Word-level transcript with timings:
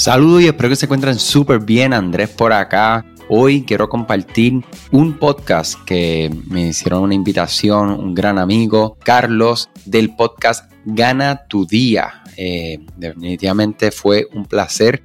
Saludos 0.00 0.40
y 0.40 0.46
espero 0.46 0.70
que 0.70 0.76
se 0.76 0.86
encuentren 0.86 1.18
súper 1.18 1.58
bien. 1.60 1.92
Andrés 1.92 2.30
por 2.30 2.54
acá. 2.54 3.04
Hoy 3.28 3.64
quiero 3.64 3.90
compartir 3.90 4.64
un 4.92 5.18
podcast 5.18 5.78
que 5.84 6.34
me 6.48 6.68
hicieron 6.68 7.02
una 7.02 7.14
invitación, 7.14 7.90
un 7.90 8.14
gran 8.14 8.38
amigo, 8.38 8.96
Carlos, 9.04 9.68
del 9.84 10.16
podcast 10.16 10.72
Gana 10.86 11.44
tu 11.48 11.66
Día. 11.66 12.22
Eh, 12.38 12.78
definitivamente 12.96 13.90
fue 13.90 14.26
un 14.32 14.46
placer 14.46 15.02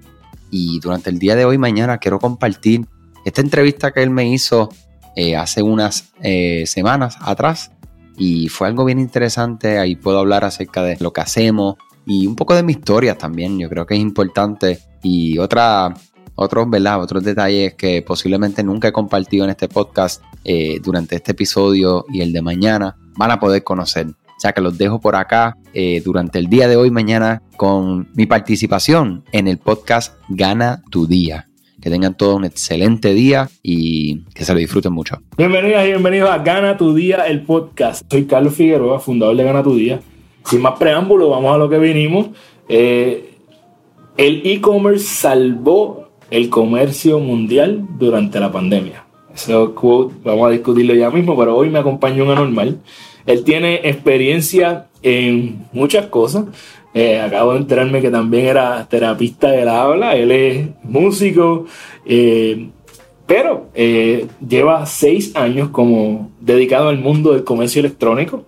y 0.50 0.80
durante 0.80 1.09
el 1.09 1.20
día 1.20 1.36
de 1.36 1.43
hoy, 1.43 1.57
mañana, 1.57 1.98
quiero 1.98 2.18
compartir 2.18 2.86
esta 3.25 3.41
entrevista 3.41 3.91
que 3.91 4.02
él 4.02 4.12
me 4.12 4.30
hizo 4.30 4.70
eh, 5.18 5.36
hace 5.36 5.62
unas 5.62 6.14
eh, 6.21 6.64
semanas 6.68 7.18
atrás 7.20 7.70
y 8.18 8.48
fue 8.48 8.70
algo 8.70 8.86
bien 8.86 9.00
interesante. 9.00 9.78
Ahí 9.78 9.98
puedo 9.98 10.20
hablar 10.20 10.46
acerca 10.46 10.84
de 10.84 10.96
lo 11.02 11.12
que 11.12 11.20
hacemos, 11.20 11.75
y 12.06 12.28
un 12.28 12.36
poco 12.36 12.56
de 12.56 12.64
mi 12.64 12.74
historia 12.74 13.18
también, 13.18 13.57
yo 13.57 13.70
creo 13.70 13.86
que 13.86 13.96
es 13.96 14.00
importante. 14.00 14.80
Y 15.04 15.38
otra, 15.38 15.94
otros, 16.36 16.70
¿verdad? 16.70 17.02
Otros 17.02 17.24
detalles 17.24 17.76
que 17.76 18.02
posiblemente 18.02 18.64
nunca 18.64 18.88
he 18.88 18.92
compartido 18.92 19.46
en 19.46 19.52
este 19.52 19.68
podcast 19.68 20.24
eh, 20.44 20.80
durante 20.84 21.16
este 21.16 21.32
episodio 21.32 22.06
y 22.14 22.21
el 22.21 22.34
de 22.34 22.42
mañana 22.42 22.96
van 23.18 23.32
a 23.32 23.40
poder 23.40 23.64
conocer. 23.64 24.08
O 24.08 24.40
sea 24.40 24.52
que 24.52 24.62
los 24.62 24.78
dejo 24.78 25.00
por 25.00 25.16
acá 25.16 25.58
eh, 25.74 26.02
durante 26.04 26.40
el 26.40 26.48
día 26.48 26.68
de 26.68 26.76
hoy, 26.76 26.92
mañana, 26.92 27.42
con 27.56 28.10
mi 28.16 28.26
participación 28.26 29.24
en 29.32 29.48
el 29.48 29.58
podcast 29.58 30.16
Gana 30.30 30.82
tu 30.92 31.07
Día. 31.07 31.48
Que 31.82 31.90
tengan 31.90 32.18
todo 32.18 32.36
un 32.36 32.46
excelente 32.46 33.14
día 33.14 33.48
y 33.62 34.23
que 34.34 34.44
se 34.44 34.54
lo 34.54 34.59
disfruten 34.59 34.92
mucho. 34.92 35.22
Bienvenidas 35.38 35.86
y 35.86 35.90
bienvenidos 35.90 36.30
a 36.32 36.40
Gana 36.40 36.78
tu 36.78 36.96
Día, 36.96 37.28
el 37.28 37.44
podcast. 37.44 38.02
Soy 38.09 38.26
Carlos 38.26 38.56
Figueroa, 38.56 39.00
fundador 39.00 39.38
de 39.38 39.44
Gana 39.44 39.62
tu 39.62 39.76
Día 39.76 40.00
sin 40.46 40.62
más 40.62 40.78
preámbulo, 40.78 41.30
vamos 41.30 41.54
a 41.54 41.58
lo 41.58 41.70
que 41.70 41.80
vinimos. 41.80 42.28
Eh, 42.68 43.34
el 44.18 44.42
e-commerce 44.46 45.06
salvó 45.06 46.10
el 46.32 46.50
comercio 46.50 47.20
mundial 47.20 47.86
durante 47.98 48.40
la 48.40 48.52
pandemia. 48.52 49.06
Eso 49.34 49.76
quote, 49.76 50.16
vamos 50.24 50.48
a 50.48 50.52
discutirlo 50.52 50.94
ya 50.94 51.10
mismo, 51.10 51.38
pero 51.38 51.56
hoy 51.56 51.70
me 51.70 51.80
acompaña 51.80 52.24
un 52.24 52.32
anormal. 52.32 52.80
Él 53.26 53.44
tiene 53.44 53.82
experiencia 53.84 54.88
en 55.02 55.66
muchas 55.74 56.08
cosas. 56.08 56.46
Eh, 56.94 57.20
acabo 57.20 57.52
de 57.54 57.60
enterarme 57.60 58.02
que 58.02 58.10
también 58.10 58.46
era 58.46 58.88
terapista 58.88 59.52
del 59.52 59.68
habla. 59.68 60.16
Él 60.16 60.32
es 60.32 60.68
músico. 60.84 61.66
Eh, 62.06 62.70
pero 63.28 63.70
lleva 64.48 64.86
seis 64.86 65.36
años 65.36 65.70
como 65.70 66.32
dedicado 66.40 66.90
al 66.90 67.00
mundo 67.00 67.34
del 67.34 67.44
comercio 67.44 67.80
electrónico 67.80 68.46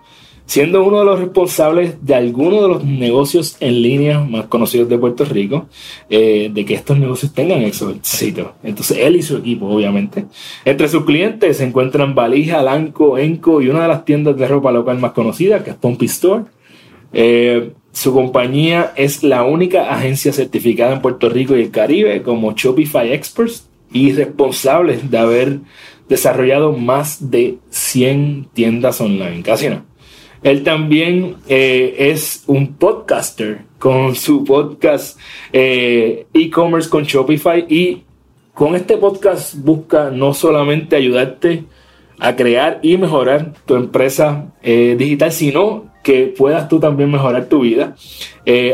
siendo 0.48 0.84
uno 0.84 1.00
de 1.00 1.06
los 1.06 1.20
responsables 1.20 2.04
de 2.06 2.16
algunos 2.16 2.62
de 2.62 2.68
los 2.70 2.84
negocios 2.86 3.58
en 3.60 3.82
línea 3.82 4.20
más 4.22 4.46
conocidos 4.46 4.88
de 4.88 4.98
Puerto 4.98 5.26
Rico, 5.26 5.68
eh, 6.10 6.50
de 6.52 6.66
que 6.66 6.74
estos 6.74 6.98
negocios 6.98 7.34
tengan 7.34 7.62
éxito. 7.62 8.54
Entonces 8.64 8.98
él 9.02 9.18
y 9.18 9.22
su 9.22 9.38
equipo, 9.38 9.68
obviamente. 9.68 10.26
Entre 10.64 10.88
sus 10.88 11.04
clientes 11.04 11.58
se 11.58 11.66
encuentran 11.66 12.16
Valija, 12.16 12.64
Lanco, 12.64 13.18
Enco 13.18 13.62
y 13.62 13.68
una 13.68 13.82
de 13.82 13.88
las 13.90 14.06
tiendas 14.06 14.38
de 14.38 14.48
ropa 14.48 14.72
local 14.72 14.98
más 15.00 15.12
conocidas, 15.12 15.64
que 15.64 15.72
es 15.72 15.76
Pompey 15.76 16.08
Store. 16.08 16.46
Eh, 17.12 17.74
su 17.92 18.14
compañía 18.14 18.94
es 18.96 19.24
la 19.24 19.44
única 19.44 19.94
agencia 19.94 20.32
certificada 20.32 20.94
en 20.94 21.02
Puerto 21.02 21.28
Rico 21.28 21.58
y 21.58 21.64
el 21.64 21.72
Caribe 21.72 22.24
como 22.24 22.54
Shopify 22.54 23.12
Experts 23.12 23.68
y 23.92 24.14
responsable 24.14 24.98
de 24.98 25.18
haber 25.18 25.60
desarrollado 26.08 26.72
más 26.72 27.32
de 27.32 27.58
100 27.70 28.48
tiendas 28.54 29.02
online, 29.02 29.42
casi 29.42 29.68
no. 29.68 29.97
Él 30.48 30.64
también 30.64 31.36
eh, 31.50 31.94
es 32.00 32.46
un 32.48 32.76
podcaster 32.76 33.64
con 33.80 34.16
su 34.16 34.46
podcast 34.46 35.20
eh, 35.52 36.26
e-commerce 36.34 36.90
con 36.90 37.04
Shopify 37.04 37.66
y 37.68 38.04
con 38.54 38.74
este 38.74 38.96
podcast 38.96 39.56
busca 39.58 40.10
no 40.10 40.34
solamente 40.34 40.96
ayudarte 40.96 41.66
a 42.20 42.38
crear 42.38 42.80
y 42.82 42.96
mejorar 42.96 43.56
tu 43.66 43.76
empresa 43.76 44.54
eh, 44.64 44.96
digital, 44.98 45.34
sino 45.34 45.92
que 46.02 46.28
puedas 46.28 46.70
tú 46.70 46.80
también 46.80 47.12
mejorar 47.12 47.50
tu 47.50 47.60
vida. 47.60 47.98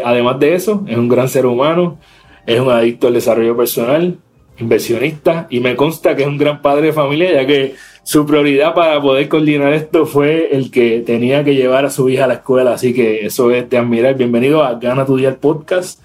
además 0.06 0.40
de 0.40 0.54
eso, 0.54 0.86
es 0.88 0.96
un 0.96 1.10
gran 1.10 1.28
ser 1.28 1.48
humano, 1.48 1.98
es 2.46 2.60
un 2.60 2.70
adicto 2.70 3.08
al 3.08 3.16
desarrollo 3.16 3.58
personal, 3.58 4.20
inversionista 4.60 5.48
y 5.50 5.60
me 5.60 5.76
consta 5.76 6.16
que 6.16 6.22
es 6.22 6.28
un 6.28 6.38
gran 6.38 6.62
padre 6.62 6.88
de 6.88 6.94
familia, 6.94 7.34
ya 7.34 7.48
que 7.48 7.74
su 8.04 8.26
prioridad 8.26 8.74
para 8.74 9.02
poder 9.02 9.30
coordinar 9.30 9.72
esto 9.72 10.06
fue 10.06 10.50
el 10.56 10.72
que 10.72 11.02
tenía 11.06 11.44
que 11.46 11.56
llevar 11.56 11.86
a 11.86 11.90
su 11.90 12.10
hija 12.10 12.26
a 12.26 12.28
la 12.28 12.34
escuela, 12.36 12.74
así 12.74 12.94
que 12.94 13.26
eso 13.26 13.50
es 13.52 13.70
de 13.70 13.78
admirar. 13.78 14.16
Bienvenido 14.16 14.62
a 14.62 14.74
Gana 14.76 15.06
tu 15.06 15.16
Día 15.16 15.30
el 15.30 15.36
podcast, 15.36 16.02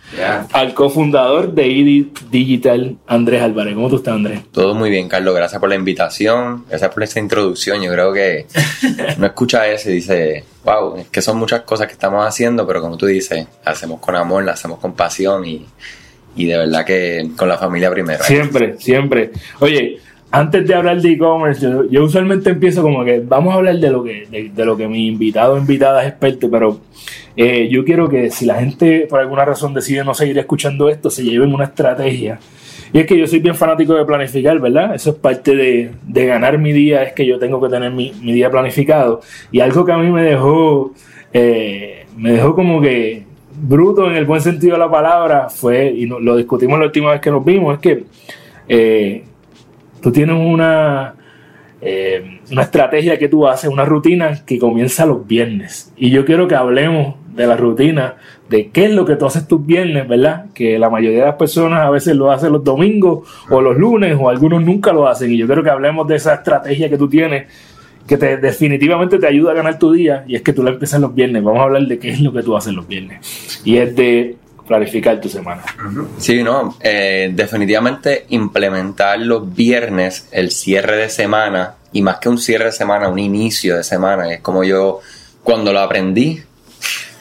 al 0.53 0.75
cofundador 0.75 1.53
de 1.53 1.66
ID 1.66 2.06
Digital, 2.31 2.97
Andrés 3.09 3.42
Álvarez. 3.42 3.75
¿Cómo 3.75 3.91
tú 3.91 3.97
estás, 3.97 4.14
Andrés? 4.14 4.42
Todo 4.53 4.75
muy 4.75 4.91
bien, 4.91 5.09
Carlos. 5.09 5.34
Gracias 5.34 5.59
por 5.60 5.69
la 5.69 5.75
invitación, 5.75 6.64
gracias 6.69 6.94
por 6.94 7.03
esta 7.03 7.19
introducción. 7.19 7.82
Yo 7.82 7.91
creo 7.91 8.12
que 8.12 8.47
no 9.19 9.26
escucha 9.26 9.66
eso 9.66 9.91
y 9.91 9.94
dice, 9.94 10.44
wow, 10.65 10.98
es 10.98 11.09
que 11.09 11.20
son 11.20 11.36
muchas 11.36 11.62
cosas 11.62 11.88
que 11.88 11.94
estamos 11.94 12.25
haciendo, 12.25 12.65
pero 12.65 12.80
como 12.80 12.97
tú 12.97 13.06
dices, 13.06 13.44
hacemos 13.65 13.98
con 13.98 14.15
amor, 14.15 14.44
la 14.44 14.53
hacemos 14.53 14.78
con 14.78 14.94
pasión 14.94 15.44
y 15.44 15.66
y 16.38 16.47
de 16.47 16.56
verdad 16.56 16.86
que 16.86 17.30
con 17.36 17.48
la 17.48 17.59
familia 17.59 17.91
primero. 17.91 18.22
Siempre, 18.22 18.76
siempre. 18.78 19.32
Oye, 19.59 19.98
antes 20.31 20.66
de 20.66 20.75
hablar 20.75 21.00
de 21.00 21.12
e-commerce, 21.12 21.66
yo, 21.91 22.05
usualmente 22.05 22.50
empiezo 22.50 22.83
como 22.83 23.05
que 23.05 23.21
vamos 23.21 23.55
a 23.55 23.56
hablar 23.56 23.77
de 23.77 23.91
lo 23.91 24.05
que, 24.05 24.50
de, 24.55 24.65
lo 24.65 24.77
que 24.77 24.87
mi 24.87 25.06
invitado 25.06 25.55
o 25.55 25.59
invitada 25.59 26.03
es 26.03 26.11
experto, 26.11 26.50
pero 26.50 26.81
eh, 27.37 27.69
yo 27.71 27.84
quiero 27.84 28.09
que 28.09 28.31
si 28.31 28.44
la 28.44 28.56
gente 28.56 29.06
por 29.09 29.21
alguna 29.21 29.44
razón 29.44 29.72
decide 29.72 30.05
no 30.05 30.12
seguir 30.15 30.39
escuchando 30.39 30.89
esto, 30.89 31.09
se 31.09 31.25
lleven 31.25 31.55
una 31.55 31.65
estrategia. 31.65 32.39
Y 32.93 33.00
es 33.00 33.06
que 33.06 33.19
yo 33.19 33.27
soy 33.27 33.39
bien 33.41 33.55
fanático 33.55 33.94
de 33.94 34.05
planificar, 34.05 34.59
¿verdad? 34.61 34.94
Eso 34.94 35.11
es 35.11 35.16
parte 35.16 35.55
de, 35.55 35.91
de 36.06 36.27
ganar 36.27 36.59
mi 36.59 36.72
día, 36.72 37.03
es 37.03 37.12
que 37.12 37.27
yo 37.27 37.39
tengo 37.39 37.60
que 37.60 37.69
tener 37.69 37.91
mi, 37.91 38.12
mi 38.22 38.33
día 38.33 38.50
planificado. 38.50 39.21
Y 39.50 39.60
algo 39.60 39.84
que 39.84 39.93
a 39.93 39.99
mí 39.99 40.10
me 40.10 40.22
dejó, 40.22 40.93
eh, 41.33 42.06
me 42.16 42.33
dejó 42.33 42.55
como 42.55 42.81
que 42.81 43.25
bruto 43.60 44.09
en 44.10 44.16
el 44.16 44.25
buen 44.25 44.41
sentido 44.41 44.75
de 44.75 44.78
la 44.78 44.91
palabra 44.91 45.49
fue, 45.49 45.91
y 45.91 46.06
lo 46.06 46.37
discutimos 46.37 46.78
la 46.78 46.87
última 46.87 47.12
vez 47.12 47.21
que 47.21 47.31
nos 47.31 47.45
vimos, 47.45 47.75
es 47.75 47.81
que 47.81 48.05
eh, 48.69 49.25
tú 50.00 50.12
tienes 50.12 50.36
una, 50.36 51.14
eh, 51.81 52.41
una 52.50 52.62
estrategia 52.62 53.19
que 53.19 53.28
tú 53.28 53.47
haces, 53.47 53.70
una 53.70 53.84
rutina 53.84 54.44
que 54.44 54.59
comienza 54.59 55.06
los 55.06 55.26
viernes. 55.26 55.92
Y 55.97 56.10
yo 56.10 56.25
quiero 56.25 56.48
que 56.48 56.54
hablemos 56.54 57.14
de 57.34 57.47
la 57.47 57.56
rutina, 57.56 58.16
de 58.48 58.69
qué 58.70 58.86
es 58.86 58.91
lo 58.91 59.04
que 59.04 59.16
tú 59.16 59.26
haces 59.26 59.47
tus 59.47 59.64
viernes, 59.64 60.09
¿verdad? 60.09 60.47
Que 60.54 60.78
la 60.78 60.91
mayoría 60.91 61.20
de 61.20 61.26
las 61.26 61.36
personas 61.36 61.86
a 61.86 61.91
veces 61.91 62.16
lo 62.16 62.32
hacen 62.32 62.53
los 62.53 62.64
domingos 62.64 63.28
o 63.48 63.60
los 63.60 63.76
lunes 63.76 64.16
o 64.19 64.28
algunos 64.28 64.62
nunca 64.62 64.92
lo 64.92 65.06
hacen. 65.06 65.32
Y 65.32 65.36
yo 65.36 65.47
quiero 65.47 65.62
que 65.62 65.70
hablemos 65.70 66.06
de 66.09 66.16
esa 66.16 66.34
estrategia 66.34 66.91
que 66.91 66.98
tú 66.98 67.09
tienes 67.09 67.47
que 68.09 68.16
te, 68.16 68.38
definitivamente 68.38 69.19
te 69.19 69.26
ayuda 69.26 69.53
a 69.53 69.54
ganar 69.54 69.78
tu 69.78 69.92
día 69.92 70.25
y 70.26 70.34
es 70.34 70.42
que 70.42 70.53
tú 70.53 70.65
la 70.65 70.70
empiezas 70.70 71.00
los 71.00 71.15
viernes. 71.15 71.44
Vamos 71.44 71.60
a 71.60 71.65
hablar 71.65 71.82
de 71.82 71.98
qué 71.98 72.09
es 72.09 72.20
lo 72.20 72.32
que 72.32 72.42
tú 72.42 72.56
haces 72.56 72.72
los 72.72 72.88
viernes. 72.88 73.60
Y 73.65 73.76
es 73.76 73.94
de 73.94 74.36
planificar 74.68 75.20
tu 75.20 75.28
semana. 75.28 75.62
Sí, 76.18 76.42
no, 76.42 76.76
eh, 76.80 77.30
definitivamente 77.32 78.26
implementar 78.28 79.18
los 79.18 79.52
viernes, 79.52 80.28
el 80.30 80.50
cierre 80.52 80.96
de 80.96 81.08
semana, 81.08 81.74
y 81.92 82.02
más 82.02 82.18
que 82.18 82.28
un 82.28 82.38
cierre 82.38 82.66
de 82.66 82.72
semana, 82.72 83.08
un 83.08 83.18
inicio 83.18 83.76
de 83.76 83.82
semana, 83.82 84.32
es 84.32 84.40
como 84.40 84.62
yo 84.62 85.00
cuando 85.42 85.72
lo 85.72 85.80
aprendí, 85.80 86.42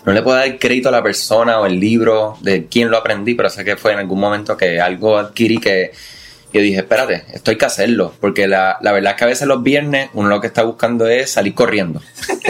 no 0.05 0.13
le 0.13 0.21
puedo 0.21 0.37
dar 0.37 0.59
crédito 0.59 0.89
a 0.89 0.91
la 0.91 1.03
persona 1.03 1.59
o 1.59 1.65
el 1.65 1.79
libro 1.79 2.37
de 2.41 2.67
quién 2.67 2.91
lo 2.91 2.97
aprendí, 2.97 3.33
pero 3.33 3.49
sé 3.49 3.65
que 3.65 3.77
fue 3.77 3.93
en 3.93 3.99
algún 3.99 4.19
momento 4.19 4.55
que 4.55 4.79
algo 4.79 5.17
adquirí 5.17 5.57
que 5.57 5.91
yo 6.53 6.61
dije, 6.61 6.79
espérate, 6.79 7.25
esto 7.33 7.51
hay 7.51 7.57
que 7.57 7.65
hacerlo, 7.65 8.13
porque 8.19 8.47
la, 8.47 8.77
verdad 8.81 9.11
es 9.11 9.17
que 9.17 9.23
a 9.23 9.27
veces 9.27 9.47
los 9.47 9.61
viernes 9.61 10.09
uno 10.13 10.29
lo 10.29 10.41
que 10.41 10.47
está 10.47 10.63
buscando 10.63 11.07
es 11.07 11.31
salir 11.31 11.53
corriendo. 11.53 12.01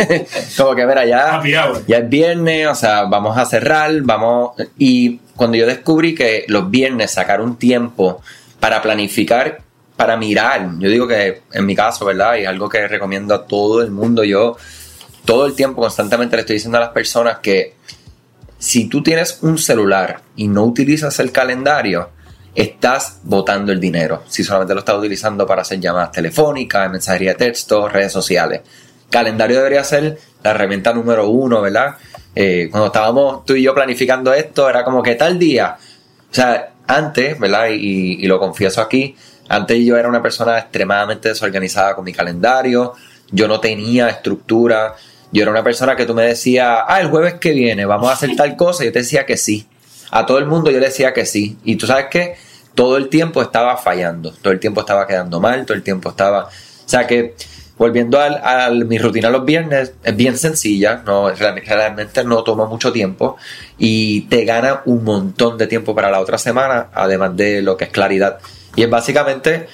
Como 0.57 0.75
que, 0.75 0.85
mira, 0.85 1.05
ya, 1.05 1.41
ya 1.87 1.97
es 1.97 2.09
viernes, 2.09 2.67
o 2.67 2.75
sea, 2.75 3.03
vamos 3.03 3.37
a 3.37 3.45
cerrar, 3.45 3.91
vamos... 4.01 4.51
Y 4.77 5.17
cuando 5.35 5.57
yo 5.57 5.65
descubrí 5.65 6.13
que 6.13 6.45
los 6.47 6.69
viernes 6.69 7.11
sacar 7.11 7.41
un 7.41 7.57
tiempo 7.57 8.21
para 8.59 8.81
planificar, 8.81 9.59
para 9.95 10.15
mirar, 10.15 10.69
yo 10.77 10.89
digo 10.89 11.07
que 11.07 11.41
en 11.51 11.65
mi 11.65 11.75
caso, 11.75 12.05
¿verdad? 12.05 12.35
Y 12.35 12.41
es 12.41 12.47
algo 12.47 12.69
que 12.69 12.87
recomiendo 12.87 13.33
a 13.33 13.45
todo 13.45 13.81
el 13.81 13.89
mundo, 13.89 14.23
yo 14.23 14.57
todo 15.25 15.47
el 15.47 15.55
tiempo 15.55 15.81
constantemente 15.81 16.35
le 16.35 16.41
estoy 16.41 16.55
diciendo 16.55 16.77
a 16.77 16.81
las 16.81 16.91
personas 16.91 17.39
que 17.39 17.73
si 18.59 18.87
tú 18.87 19.03
tienes 19.03 19.39
un 19.41 19.57
celular 19.57 20.21
y 20.35 20.47
no 20.47 20.63
utilizas 20.63 21.19
el 21.19 21.31
calendario, 21.31 22.09
estás 22.57 23.19
botando 23.21 23.71
el 23.71 23.79
dinero. 23.79 24.23
Si 24.27 24.43
solamente 24.43 24.73
lo 24.73 24.79
estás 24.79 24.97
utilizando 24.97 25.45
para 25.45 25.61
hacer 25.61 25.79
llamadas 25.79 26.11
telefónicas, 26.11 26.89
mensajería 26.89 27.33
de 27.33 27.37
texto, 27.37 27.87
redes 27.87 28.11
sociales. 28.11 28.61
Calendario 29.11 29.57
debería 29.57 29.83
ser 29.83 30.17
la 30.41 30.51
herramienta 30.51 30.91
número 30.91 31.29
uno, 31.29 31.61
¿verdad? 31.61 31.95
Eh, 32.33 32.67
cuando 32.71 32.87
estábamos 32.87 33.45
tú 33.45 33.53
y 33.53 33.61
yo 33.61 33.75
planificando 33.75 34.33
esto, 34.33 34.67
era 34.67 34.83
como 34.83 35.03
que 35.03 35.13
tal 35.13 35.37
día. 35.37 35.77
O 36.31 36.33
sea, 36.33 36.71
antes, 36.87 37.39
¿verdad? 37.39 37.67
Y, 37.69 38.23
y 38.23 38.25
lo 38.25 38.39
confieso 38.39 38.81
aquí, 38.81 39.15
antes 39.49 39.85
yo 39.85 39.95
era 39.95 40.09
una 40.09 40.23
persona 40.23 40.57
extremadamente 40.57 41.29
desorganizada 41.29 41.93
con 41.93 42.05
mi 42.05 42.11
calendario, 42.11 42.93
yo 43.29 43.47
no 43.47 43.59
tenía 43.59 44.09
estructura, 44.09 44.95
yo 45.31 45.43
era 45.43 45.51
una 45.51 45.63
persona 45.63 45.95
que 45.95 46.07
tú 46.07 46.15
me 46.15 46.23
decías, 46.23 46.79
ah, 46.87 46.99
el 46.99 47.09
jueves 47.09 47.35
que 47.35 47.51
viene 47.51 47.85
vamos 47.85 48.09
a 48.09 48.13
hacer 48.13 48.35
tal 48.35 48.55
cosa, 48.55 48.83
y 48.83 48.87
yo 48.87 48.93
te 48.93 48.99
decía 48.99 49.27
que 49.27 49.37
sí. 49.37 49.67
a 50.09 50.25
todo 50.25 50.39
el 50.39 50.47
mundo 50.47 50.71
yo 50.71 50.79
le 50.79 50.87
decía 50.87 51.13
que 51.13 51.27
sí. 51.27 51.57
Y 51.63 51.75
tú 51.75 51.85
sabes 51.85 52.07
que 52.09 52.46
todo 52.77 52.95
el 52.97 53.09
tiempo 53.09 53.41
estaba 53.41 53.75
fallando, 53.75 54.31
todo 54.31 54.53
el 54.53 54.59
tiempo 54.59 54.81
estaba 54.81 55.07
quedando 55.07 55.39
mal, 55.39 55.65
todo 55.65 55.75
el 55.75 55.81
tiempo 55.81 56.09
estaba... 56.09 56.43
O 56.43 56.89
sea 56.89 57.07
que 57.07 57.33
volviendo 57.75 58.19
a, 58.21 58.69
mi 58.69 58.99
rutina 58.99 59.31
los 59.31 59.43
viernes, 59.45 59.93
es 60.03 60.15
bien 60.15 60.37
sencilla, 60.37 61.01
no, 61.03 61.31
realmente 61.31 62.23
no 62.23 62.43
toma 62.43 62.67
mucho 62.67 62.91
tiempo 62.91 63.35
y 63.79 64.21
te 64.29 64.45
gana 64.45 64.83
un 64.85 65.03
montón 65.03 65.57
de 65.57 65.65
tiempo 65.65 65.95
para 65.95 66.11
la 66.11 66.19
otra 66.19 66.37
semana, 66.37 66.89
además 66.93 67.35
de 67.35 67.63
lo 67.63 67.77
que 67.77 67.85
es 67.85 67.89
claridad. 67.89 68.37
Y 68.75 68.83
es 68.83 68.89
básicamente 68.91 69.65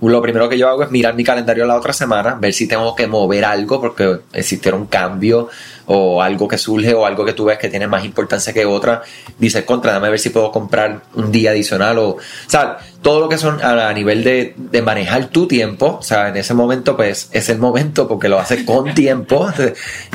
lo 0.00 0.22
primero 0.22 0.48
que 0.48 0.56
yo 0.56 0.68
hago 0.68 0.84
es 0.84 0.92
mirar 0.92 1.14
mi 1.14 1.24
calendario 1.24 1.66
la 1.66 1.76
otra 1.76 1.92
semana, 1.92 2.36
ver 2.36 2.52
si 2.52 2.68
tengo 2.68 2.94
que 2.94 3.08
mover 3.08 3.44
algo 3.44 3.80
porque 3.80 4.20
existiera 4.32 4.76
un 4.76 4.86
cambio 4.86 5.48
o 5.86 6.22
algo 6.22 6.48
que 6.48 6.58
surge 6.58 6.94
o 6.94 7.06
algo 7.06 7.24
que 7.24 7.32
tú 7.32 7.44
ves 7.44 7.58
que 7.58 7.68
tiene 7.68 7.86
más 7.86 8.04
importancia 8.04 8.52
que 8.52 8.64
otra. 8.64 9.02
Dices, 9.38 9.64
contra, 9.64 9.92
dame 9.92 10.10
ver 10.10 10.18
si 10.18 10.30
puedo 10.30 10.50
comprar 10.50 11.02
un 11.14 11.30
día 11.30 11.50
adicional 11.50 11.98
o, 11.98 12.08
o 12.10 12.18
sea, 12.46 12.78
todo 13.02 13.20
lo 13.20 13.28
que 13.28 13.36
son 13.36 13.62
a, 13.62 13.92
nivel 13.92 14.24
de, 14.24 14.54
de, 14.56 14.82
manejar 14.82 15.26
tu 15.26 15.46
tiempo, 15.46 15.98
o 16.00 16.02
sea, 16.02 16.28
en 16.28 16.36
ese 16.36 16.54
momento 16.54 16.96
pues 16.96 17.28
es 17.32 17.48
el 17.50 17.58
momento 17.58 18.08
porque 18.08 18.28
lo 18.28 18.38
haces 18.38 18.64
con 18.64 18.94
tiempo, 18.94 19.48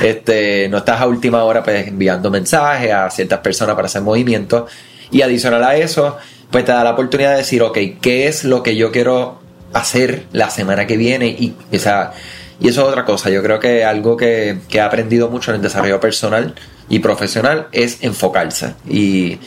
este, 0.02 0.68
no 0.68 0.78
estás 0.78 1.00
a 1.00 1.06
última 1.06 1.44
hora 1.44 1.62
pues 1.62 1.86
enviando 1.86 2.30
mensajes 2.30 2.92
a 2.92 3.08
ciertas 3.10 3.38
personas 3.40 3.76
para 3.76 3.86
hacer 3.86 4.02
movimientos 4.02 4.70
y 5.12 5.22
adicional 5.22 5.62
a 5.62 5.76
eso, 5.76 6.16
pues 6.50 6.64
te 6.64 6.72
da 6.72 6.82
la 6.82 6.90
oportunidad 6.90 7.32
de 7.32 7.38
decir, 7.38 7.62
ok, 7.62 7.78
¿qué 8.00 8.26
es 8.26 8.44
lo 8.44 8.62
que 8.62 8.76
yo 8.76 8.90
quiero 8.90 9.40
hacer 9.72 10.24
la 10.32 10.50
semana 10.50 10.86
que 10.86 10.96
viene 10.96 11.28
y, 11.28 11.54
y 12.60 12.68
eso 12.68 12.82
es 12.82 12.88
otra 12.88 13.04
cosa. 13.04 13.30
Yo 13.30 13.42
creo 13.42 13.58
que 13.58 13.84
algo 13.84 14.16
que, 14.16 14.58
he 14.70 14.80
aprendido 14.80 15.30
mucho 15.30 15.50
en 15.50 15.56
el 15.56 15.62
desarrollo 15.62 15.98
personal 15.98 16.54
y 16.88 16.98
profesional 16.98 17.68
es 17.72 18.02
enfocarse. 18.02 18.74
Y 18.88 19.38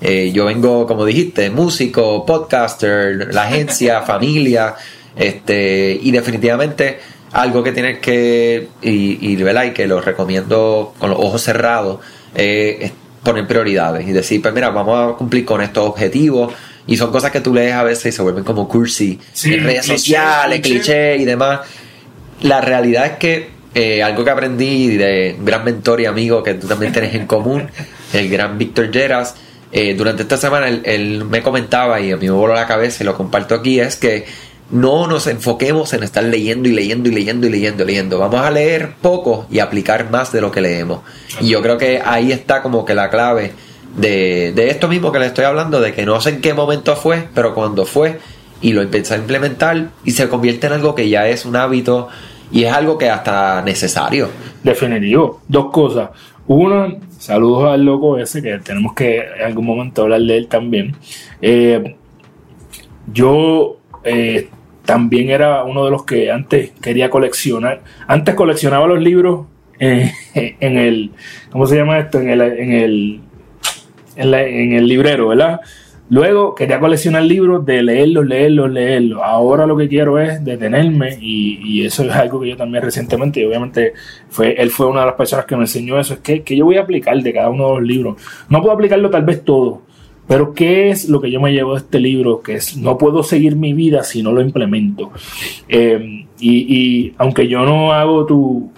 eh, 0.00 0.32
yo 0.32 0.46
vengo, 0.46 0.86
como 0.86 1.04
dijiste, 1.04 1.50
músico, 1.50 2.24
podcaster, 2.24 3.32
la 3.34 3.44
agencia, 3.44 4.00
familia, 4.06 4.74
este, 5.14 5.98
y 6.02 6.10
definitivamente 6.10 6.98
algo 7.32 7.62
que 7.62 7.72
tienes 7.72 7.98
que, 7.98 8.68
y, 8.80 9.18
y, 9.20 9.42
y 9.42 9.70
que 9.72 9.86
lo 9.86 10.00
recomiendo 10.00 10.94
con 10.98 11.10
los 11.10 11.18
ojos 11.18 11.42
cerrados, 11.42 12.00
eh, 12.34 12.78
es 12.80 12.92
poner 13.22 13.46
prioridades 13.46 14.06
y 14.08 14.12
decir, 14.12 14.42
pues 14.42 14.52
mira, 14.54 14.70
vamos 14.70 15.14
a 15.14 15.16
cumplir 15.16 15.44
con 15.44 15.62
estos 15.62 15.86
objetivos 15.86 16.52
y 16.86 16.96
son 16.96 17.12
cosas 17.12 17.30
que 17.30 17.40
tú 17.40 17.54
lees 17.54 17.74
a 17.74 17.84
veces 17.84 18.06
y 18.06 18.12
se 18.16 18.22
vuelven 18.22 18.44
como 18.44 18.66
cursi 18.68 19.18
en 19.44 19.64
redes 19.64 19.86
sociales, 19.86 20.60
cliché 20.60 21.16
y 21.16 21.24
demás. 21.24 21.60
La 22.42 22.60
realidad 22.60 23.06
es 23.06 23.12
que 23.12 23.50
eh, 23.74 24.02
algo 24.02 24.24
que 24.24 24.30
aprendí 24.30 24.96
de 24.96 25.36
un 25.38 25.44
gran 25.44 25.64
mentor 25.64 26.00
y 26.00 26.06
amigo 26.06 26.42
que 26.42 26.54
tú 26.54 26.66
también 26.66 26.92
tienes 26.92 27.14
en 27.14 27.26
común, 27.26 27.68
el 28.12 28.28
gran 28.28 28.58
Víctor 28.58 28.92
Geras, 28.92 29.34
eh, 29.70 29.94
durante 29.94 30.22
esta 30.22 30.36
semana 30.36 30.68
él, 30.68 31.24
me 31.24 31.42
comentaba 31.42 32.00
y 32.00 32.12
a 32.12 32.16
mí 32.16 32.26
me 32.26 32.32
voló 32.32 32.54
la 32.54 32.66
cabeza 32.66 33.02
y 33.02 33.06
lo 33.06 33.16
comparto 33.16 33.54
aquí, 33.54 33.80
es 33.80 33.96
que 33.96 34.26
no 34.70 35.06
nos 35.06 35.26
enfoquemos 35.26 35.92
en 35.94 36.02
estar 36.02 36.24
leyendo 36.24 36.68
y 36.68 36.72
leyendo 36.72 37.08
y 37.08 37.12
leyendo 37.12 37.46
y 37.46 37.50
leyendo 37.50 37.84
y 37.84 37.86
leyendo. 37.86 38.18
Vamos 38.18 38.40
a 38.40 38.50
leer 38.50 38.94
poco 39.00 39.46
y 39.50 39.60
aplicar 39.60 40.10
más 40.10 40.32
de 40.32 40.40
lo 40.40 40.50
que 40.50 40.60
leemos. 40.60 41.00
Y 41.40 41.48
yo 41.48 41.62
creo 41.62 41.78
que 41.78 42.02
ahí 42.04 42.32
está 42.32 42.62
como 42.62 42.84
que 42.84 42.94
la 42.94 43.10
clave 43.10 43.52
de, 43.96 44.52
de 44.54 44.70
esto 44.70 44.88
mismo 44.88 45.12
que 45.12 45.18
le 45.18 45.26
estoy 45.26 45.44
hablando, 45.44 45.80
de 45.80 45.92
que 45.94 46.04
no 46.04 46.20
sé 46.20 46.30
en 46.30 46.40
qué 46.40 46.54
momento 46.54 46.96
fue, 46.96 47.28
pero 47.34 47.54
cuando 47.54 47.84
fue 47.86 48.18
y 48.62 48.72
lo 48.72 48.80
empecé 48.80 49.14
a 49.14 49.16
implementar 49.18 49.90
y 50.04 50.12
se 50.12 50.28
convierte 50.28 50.68
en 50.68 50.74
algo 50.74 50.94
que 50.94 51.08
ya 51.08 51.28
es 51.28 51.44
un 51.44 51.56
hábito 51.56 52.08
y 52.52 52.64
es 52.64 52.72
algo 52.72 52.96
que 52.98 53.08
hasta 53.08 53.62
necesario. 53.62 54.28
Definitivo. 54.62 55.40
Dos 55.48 55.70
cosas. 55.70 56.10
Uno, 56.46 56.98
saludos 57.18 57.72
al 57.72 57.84
loco 57.84 58.18
ese 58.18 58.42
que 58.42 58.58
tenemos 58.58 58.94
que 58.94 59.18
en 59.18 59.42
algún 59.46 59.66
momento 59.66 60.02
hablar 60.02 60.20
de 60.20 60.36
él 60.36 60.48
también. 60.48 60.94
Eh, 61.40 61.96
yo 63.12 63.78
eh, 64.04 64.48
también 64.84 65.30
era 65.30 65.64
uno 65.64 65.84
de 65.84 65.90
los 65.90 66.04
que 66.04 66.30
antes 66.30 66.72
quería 66.80 67.10
coleccionar. 67.10 67.82
Antes 68.06 68.34
coleccionaba 68.34 68.86
los 68.86 69.00
libros 69.00 69.46
en 69.78 70.12
el, 70.60 71.10
¿cómo 71.50 71.66
se 71.66 71.76
llama 71.76 71.98
esto? 71.98 72.20
En 72.20 72.30
el, 72.30 72.40
en 72.40 72.72
el 72.72 73.20
en, 74.16 74.72
el 74.72 74.86
librero, 74.86 75.28
¿verdad? 75.28 75.60
Luego 76.12 76.54
quería 76.54 76.78
coleccionar 76.78 77.22
libros 77.22 77.64
de 77.64 77.82
leerlos, 77.82 78.26
leerlos, 78.26 78.70
leerlos. 78.70 79.22
Ahora 79.24 79.66
lo 79.66 79.78
que 79.78 79.88
quiero 79.88 80.18
es 80.18 80.44
detenerme 80.44 81.16
y, 81.18 81.86
eso 81.86 82.04
es 82.04 82.10
algo 82.10 82.38
que 82.38 82.50
yo 82.50 82.56
también 82.58 82.84
recientemente, 82.84 83.40
y 83.40 83.46
obviamente 83.46 83.94
fue, 84.28 84.52
él 84.58 84.68
fue 84.68 84.88
una 84.88 85.00
de 85.00 85.06
las 85.06 85.14
personas 85.14 85.46
que 85.46 85.56
me 85.56 85.62
enseñó 85.62 85.98
eso, 85.98 86.12
es 86.12 86.20
que, 86.20 86.42
que 86.42 86.54
yo 86.54 86.66
voy 86.66 86.76
a 86.76 86.82
aplicar 86.82 87.16
de 87.16 87.32
cada 87.32 87.48
uno 87.48 87.68
de 87.68 87.74
los 87.76 87.82
libros. 87.82 88.16
No 88.50 88.60
puedo 88.60 88.74
aplicarlo 88.74 89.08
tal 89.08 89.24
vez 89.24 89.42
todo, 89.42 89.84
pero 90.28 90.52
¿qué 90.52 90.90
es 90.90 91.08
lo 91.08 91.18
que 91.18 91.30
yo 91.30 91.40
me 91.40 91.50
llevo 91.50 91.72
de 91.72 91.78
este 91.78 91.98
libro? 91.98 92.42
Que 92.42 92.56
es, 92.56 92.76
no 92.76 92.98
puedo 92.98 93.22
seguir 93.22 93.56
mi 93.56 93.72
vida 93.72 94.04
si 94.04 94.22
no 94.22 94.32
lo 94.32 94.42
implemento. 94.42 95.12
Eh, 95.66 96.26
y, 96.38 96.76
y, 96.76 97.14
aunque 97.16 97.48
yo 97.48 97.64
no 97.64 97.94
hago 97.94 98.26
tu, 98.26 98.70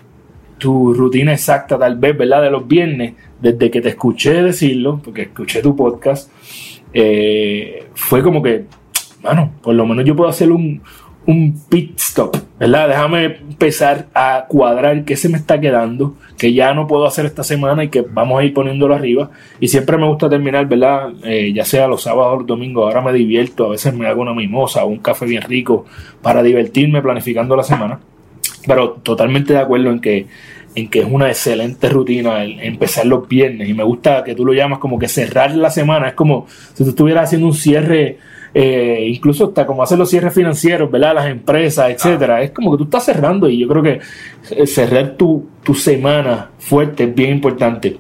tu 0.56 0.94
rutina 0.94 1.32
exacta 1.32 1.76
tal 1.76 1.98
vez, 1.98 2.16
¿verdad? 2.16 2.42
De 2.42 2.50
los 2.50 2.68
viernes, 2.68 3.14
desde 3.40 3.72
que 3.72 3.80
te 3.80 3.88
escuché 3.88 4.40
decirlo, 4.40 5.00
porque 5.02 5.22
escuché 5.22 5.62
tu 5.62 5.74
podcast, 5.74 6.30
eh, 6.94 7.86
fue 7.94 8.22
como 8.22 8.42
que, 8.42 8.64
bueno, 9.20 9.52
por 9.62 9.74
lo 9.74 9.86
menos 9.86 10.04
yo 10.04 10.14
puedo 10.14 10.30
hacer 10.30 10.50
un, 10.50 10.80
un 11.26 11.58
pit 11.68 11.98
stop, 11.98 12.36
¿verdad? 12.58 12.88
Déjame 12.88 13.24
empezar 13.24 14.06
a 14.14 14.44
cuadrar 14.48 15.04
qué 15.04 15.16
se 15.16 15.28
me 15.28 15.38
está 15.38 15.60
quedando, 15.60 16.14
que 16.38 16.52
ya 16.52 16.74
no 16.74 16.86
puedo 16.86 17.06
hacer 17.06 17.26
esta 17.26 17.42
semana 17.42 17.84
y 17.84 17.88
que 17.88 18.02
vamos 18.02 18.40
a 18.40 18.44
ir 18.44 18.52
poniéndolo 18.52 18.94
arriba. 18.94 19.30
Y 19.60 19.68
siempre 19.68 19.96
me 19.96 20.06
gusta 20.06 20.28
terminar, 20.28 20.66
¿verdad? 20.66 21.12
Eh, 21.24 21.52
ya 21.54 21.64
sea 21.64 21.88
los 21.88 22.02
sábados 22.02 22.34
o 22.34 22.36
los 22.38 22.46
domingos, 22.46 22.84
ahora 22.84 23.00
me 23.00 23.12
divierto, 23.12 23.66
a 23.66 23.70
veces 23.70 23.94
me 23.94 24.06
hago 24.06 24.22
una 24.22 24.34
mimosa 24.34 24.84
o 24.84 24.88
un 24.88 24.98
café 24.98 25.24
bien 25.26 25.42
rico 25.42 25.86
para 26.22 26.42
divertirme 26.42 27.00
planificando 27.02 27.56
la 27.56 27.62
semana. 27.62 28.00
Pero 28.66 28.92
totalmente 28.92 29.52
de 29.52 29.58
acuerdo 29.58 29.90
en 29.90 30.00
que, 30.00 30.26
en 30.74 30.88
que 30.88 31.00
es 31.00 31.06
una 31.08 31.28
excelente 31.28 31.88
rutina 31.88 32.42
el 32.42 32.60
empezar 32.60 33.06
los 33.06 33.28
viernes. 33.28 33.68
Y 33.68 33.74
me 33.74 33.84
gusta 33.84 34.24
que 34.24 34.34
tú 34.34 34.44
lo 34.44 34.52
llamas 34.52 34.78
como 34.78 34.98
que 34.98 35.08
cerrar 35.08 35.54
la 35.54 35.70
semana. 35.70 36.08
Es 36.08 36.14
como 36.14 36.46
si 36.74 36.84
tú 36.84 36.90
estuvieras 36.90 37.24
haciendo 37.24 37.46
un 37.46 37.54
cierre, 37.54 38.18
eh, 38.52 39.06
incluso 39.08 39.46
hasta 39.46 39.66
como 39.66 39.82
hacer 39.82 39.98
los 39.98 40.10
cierres 40.10 40.34
financieros, 40.34 40.90
¿verdad? 40.90 41.14
Las 41.14 41.26
empresas, 41.26 41.90
etcétera. 41.90 42.42
Es 42.42 42.50
como 42.50 42.72
que 42.72 42.78
tú 42.78 42.84
estás 42.84 43.04
cerrando 43.04 43.48
y 43.48 43.58
yo 43.58 43.68
creo 43.68 43.82
que 43.82 44.00
eh, 44.50 44.66
cerrar 44.66 45.16
tu, 45.16 45.46
tu 45.62 45.74
semana 45.74 46.50
fuerte 46.58 47.04
es 47.04 47.14
bien 47.14 47.30
importante. 47.30 47.96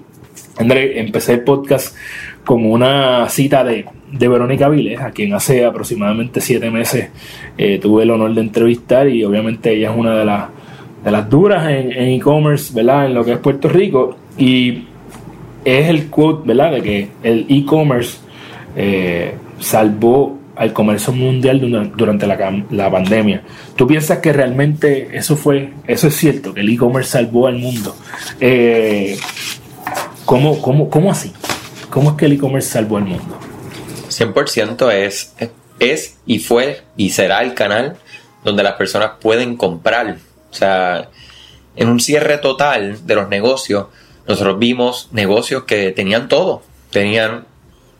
André, 0.56 1.00
empecé 1.00 1.34
el 1.34 1.40
podcast 1.40 1.96
con 2.44 2.64
una 2.64 3.28
cita 3.28 3.64
de, 3.64 3.86
de 4.12 4.28
Verónica 4.28 4.68
Viles, 4.68 5.00
a 5.00 5.10
quien 5.10 5.34
hace 5.34 5.64
aproximadamente 5.64 6.40
siete 6.40 6.70
meses 6.70 7.10
eh, 7.58 7.78
tuve 7.80 8.04
el 8.04 8.10
honor 8.10 8.34
de 8.34 8.40
entrevistar 8.42 9.08
y 9.08 9.24
obviamente 9.24 9.72
ella 9.72 9.90
es 9.90 9.96
una 9.96 10.16
de, 10.16 10.24
las 10.24 10.48
de 11.04 11.10
las 11.10 11.28
duras 11.28 11.68
en 11.68 11.92
e-commerce, 11.92 12.72
¿verdad? 12.74 13.06
En 13.06 13.14
lo 13.14 13.24
que 13.24 13.32
es 13.32 13.38
Puerto 13.38 13.68
Rico 13.68 14.16
y 14.38 14.84
es 15.64 15.88
el 15.88 16.08
quote, 16.10 16.46
¿verdad? 16.46 16.72
De 16.72 16.82
que 16.82 17.08
el 17.22 17.46
e-commerce 17.48 18.18
eh, 18.76 19.34
salvó 19.58 20.38
al 20.56 20.72
comercio 20.72 21.12
mundial 21.12 21.92
durante 21.96 22.26
la, 22.26 22.64
la, 22.70 22.90
pandemia. 22.90 23.42
¿Tú 23.74 23.86
piensas 23.86 24.18
que 24.18 24.32
realmente 24.32 25.16
eso 25.16 25.36
fue, 25.36 25.72
eso 25.86 26.06
es 26.06 26.16
cierto, 26.16 26.54
que 26.54 26.60
el 26.60 26.68
e-commerce 26.68 27.10
salvó 27.10 27.48
al 27.48 27.58
mundo? 27.58 27.96
Eh, 28.40 29.16
¿cómo, 30.24 30.60
cómo, 30.62 30.88
¿Cómo 30.88 31.10
así? 31.10 31.32
¿Cómo 31.90 32.10
es 32.10 32.16
que 32.16 32.26
el 32.26 32.32
e-commerce 32.34 32.68
salvó 32.68 32.98
al 32.98 33.04
mundo? 33.04 33.38
100% 34.08 34.92
es, 34.92 35.34
es 35.80 36.18
y 36.24 36.38
fue 36.38 36.82
y 36.96 37.10
será 37.10 37.42
el 37.42 37.54
canal 37.54 37.96
donde 38.44 38.62
las 38.62 38.74
personas 38.74 39.12
pueden 39.20 39.56
comprar. 39.56 40.18
O 40.54 40.56
sea, 40.56 41.08
en 41.74 41.88
un 41.88 41.98
cierre 41.98 42.38
total 42.38 43.04
de 43.06 43.14
los 43.16 43.28
negocios, 43.28 43.86
nosotros 44.28 44.58
vimos 44.58 45.08
negocios 45.10 45.64
que 45.64 45.90
tenían 45.90 46.28
todo. 46.28 46.62
Tenían 46.90 47.44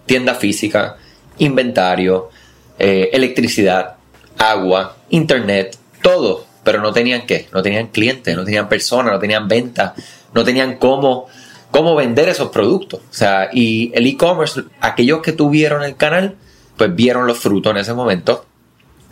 tienda 0.07 0.35
física, 0.35 0.97
inventario, 1.39 2.31
eh, 2.79 3.11
electricidad, 3.13 3.97
agua, 4.39 4.97
internet, 5.11 5.77
todo. 6.01 6.47
Pero 6.63 6.81
no 6.81 6.93
tenían 6.93 7.27
qué, 7.27 7.49
no 7.53 7.61
tenían 7.61 7.89
clientes, 7.89 8.37
no 8.37 8.45
tenían 8.45 8.69
personas, 8.69 9.13
no 9.13 9.19
tenían 9.19 9.49
ventas, 9.49 9.93
no 10.33 10.45
tenían 10.45 10.77
cómo 10.77 11.27
cómo 11.75 11.97
vender 11.97 12.29
esos 12.29 12.51
productos. 12.51 13.01
O 13.01 13.13
sea, 13.13 13.51
y 13.53 13.91
el 13.97 14.07
e-commerce, 14.07 14.63
aquellos 14.81 15.23
que 15.23 15.33
tuvieron 15.33 15.83
el 15.83 15.97
canal, 15.97 16.37
pues 16.77 16.95
vieron 16.95 17.27
los 17.27 17.41
frutos 17.41 17.73
en 17.73 17.79
ese 17.79 17.95
momento. 17.95 18.47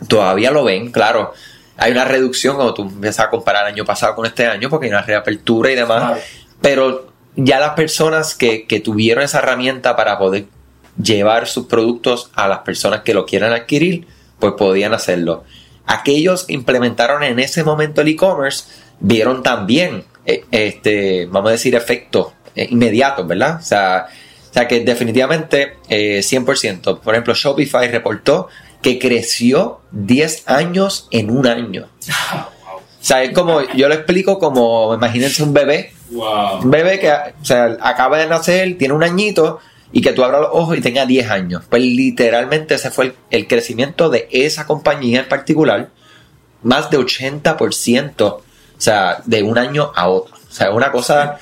Todavía 0.07 0.49
lo 0.49 0.63
ven, 0.63 0.89
claro. 0.89 1.33
Hay 1.77 1.91
una 1.91 2.05
reducción 2.05 2.55
cuando 2.55 2.73
tú 2.73 2.83
empiezas 2.83 3.25
a 3.25 3.29
comparar 3.29 3.67
el 3.67 3.73
año 3.73 3.85
pasado 3.85 4.15
con 4.15 4.25
este 4.25 4.45
año, 4.45 4.69
porque 4.69 4.85
hay 4.87 4.91
una 4.91 5.01
reapertura 5.01 5.71
y 5.71 5.75
demás. 5.75 6.19
Pero 6.61 7.11
ya 7.35 7.59
las 7.59 7.73
personas 7.73 8.35
que, 8.35 8.65
que 8.67 8.79
tuvieron 8.79 9.23
esa 9.23 9.39
herramienta 9.39 9.95
para 9.95 10.17
poder 10.17 10.45
llevar 11.01 11.47
sus 11.47 11.65
productos 11.65 12.29
a 12.35 12.47
las 12.47 12.59
personas 12.59 13.01
que 13.01 13.13
lo 13.13 13.25
quieran 13.25 13.51
adquirir, 13.53 14.07
pues 14.39 14.53
podían 14.53 14.93
hacerlo. 14.93 15.43
Aquellos 15.85 16.45
que 16.45 16.53
implementaron 16.53 17.23
en 17.23 17.39
ese 17.39 17.63
momento 17.63 18.01
el 18.01 18.09
e-commerce 18.09 18.65
vieron 18.99 19.41
también, 19.43 20.05
eh, 20.25 20.45
este, 20.51 21.25
vamos 21.25 21.49
a 21.49 21.51
decir, 21.53 21.75
efectos 21.75 22.27
eh, 22.55 22.67
inmediatos, 22.69 23.27
¿verdad? 23.27 23.57
O 23.59 23.63
sea, 23.63 24.07
O 24.49 24.53
sea 24.53 24.67
que 24.67 24.81
definitivamente 24.81 25.77
100%. 25.89 26.99
Por 26.99 27.15
ejemplo, 27.15 27.33
Shopify 27.33 27.89
reportó 27.89 28.49
que 28.83 28.99
creció 28.99 29.79
10 29.91 30.43
años 30.47 31.07
en 31.09 31.31
un 31.31 31.47
año. 31.47 31.87
O 32.03 33.05
sea, 33.05 33.23
es 33.23 33.31
como, 33.31 33.61
yo 33.73 33.87
lo 33.87 33.95
explico 33.95 34.37
como, 34.37 34.93
imagínense 34.93 35.41
un 35.41 35.53
bebé. 35.53 35.93
Un 36.11 36.69
bebé 36.69 36.99
que 36.99 37.11
o 37.11 37.45
sea, 37.45 37.77
acaba 37.81 38.19
de 38.19 38.27
nacer, 38.27 38.77
tiene 38.77 38.93
un 38.93 39.03
añito 39.03 39.59
y 39.91 40.01
que 40.01 40.11
tú 40.11 40.23
abras 40.23 40.41
los 40.41 40.49
ojos 40.53 40.77
y 40.77 40.81
tenga 40.81 41.05
10 41.05 41.31
años. 41.31 41.63
Pues 41.67 41.81
literalmente 41.81 42.75
ese 42.75 42.91
fue 42.91 43.15
el, 43.31 43.47
crecimiento 43.47 44.09
de 44.09 44.27
esa 44.31 44.67
compañía 44.67 45.21
en 45.21 45.29
particular. 45.29 45.89
Más 46.61 46.89
de 46.91 46.99
80%, 46.99 48.21
o 48.21 48.41
sea, 48.77 49.21
de 49.25 49.43
un 49.43 49.57
año 49.57 49.91
a 49.95 50.09
otro. 50.09 50.35
O 50.35 50.53
sea, 50.53 50.71
una 50.71 50.91
cosa 50.91 51.39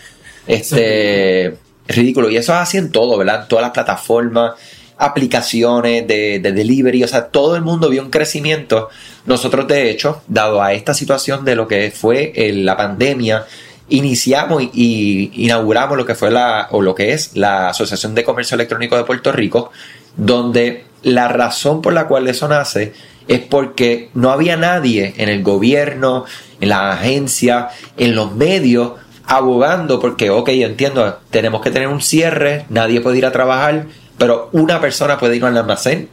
este, 0.47 1.57
ridículo. 1.87 2.29
Y 2.29 2.37
eso 2.37 2.53
es 2.53 2.59
así 2.59 2.77
en 2.77 2.91
todo, 2.91 3.17
¿verdad? 3.17 3.43
En 3.43 3.47
todas 3.47 3.63
las 3.63 3.71
plataformas 3.71 4.53
aplicaciones 5.01 6.07
de, 6.07 6.39
delivery, 6.39 7.03
o 7.03 7.07
sea, 7.07 7.29
todo 7.29 7.55
el 7.55 7.63
mundo 7.63 7.89
vio 7.89 8.03
un 8.03 8.11
crecimiento. 8.11 8.89
Nosotros, 9.25 9.67
de 9.67 9.89
hecho, 9.89 10.21
dado 10.27 10.61
a 10.61 10.73
esta 10.73 10.93
situación 10.93 11.43
de 11.43 11.55
lo 11.55 11.67
que 11.67 11.89
fue 11.89 12.31
la 12.53 12.77
pandemia, 12.77 13.45
iniciamos 13.89 14.61
y, 14.61 15.31
inauguramos 15.33 15.97
lo 15.97 16.05
que 16.05 16.13
fue 16.13 16.29
la, 16.29 16.67
o 16.69 16.83
lo 16.83 16.93
que 16.93 17.13
es 17.13 17.35
la 17.35 17.69
Asociación 17.69 18.13
de 18.13 18.23
Comercio 18.23 18.53
Electrónico 18.53 18.95
de 18.95 19.03
Puerto 19.03 19.31
Rico, 19.31 19.71
donde 20.17 20.85
la 21.01 21.27
razón 21.27 21.81
por 21.81 21.93
la 21.93 22.07
cual 22.07 22.27
eso 22.27 22.47
nace 22.47 22.93
es 23.27 23.39
porque 23.39 24.09
no 24.13 24.29
había 24.29 24.55
nadie 24.55 25.15
en 25.17 25.29
el 25.29 25.41
gobierno, 25.41 26.25
en 26.59 26.69
la 26.69 26.91
agencia, 26.91 27.69
en 27.97 28.13
los 28.13 28.35
medios, 28.35 28.91
abogando 29.25 29.99
porque, 29.99 30.29
ok, 30.29 30.49
entiendo, 30.49 31.19
tenemos 31.31 31.61
que 31.61 31.71
tener 31.71 31.87
un 31.87 32.01
cierre, 32.01 32.65
nadie 32.69 33.01
puede 33.01 33.17
ir 33.17 33.25
a 33.25 33.31
trabajar, 33.31 33.87
pero 34.21 34.49
una 34.51 34.79
persona 34.79 35.17
puede 35.17 35.37
ir 35.37 35.45
al 35.45 35.57
almacén 35.57 36.07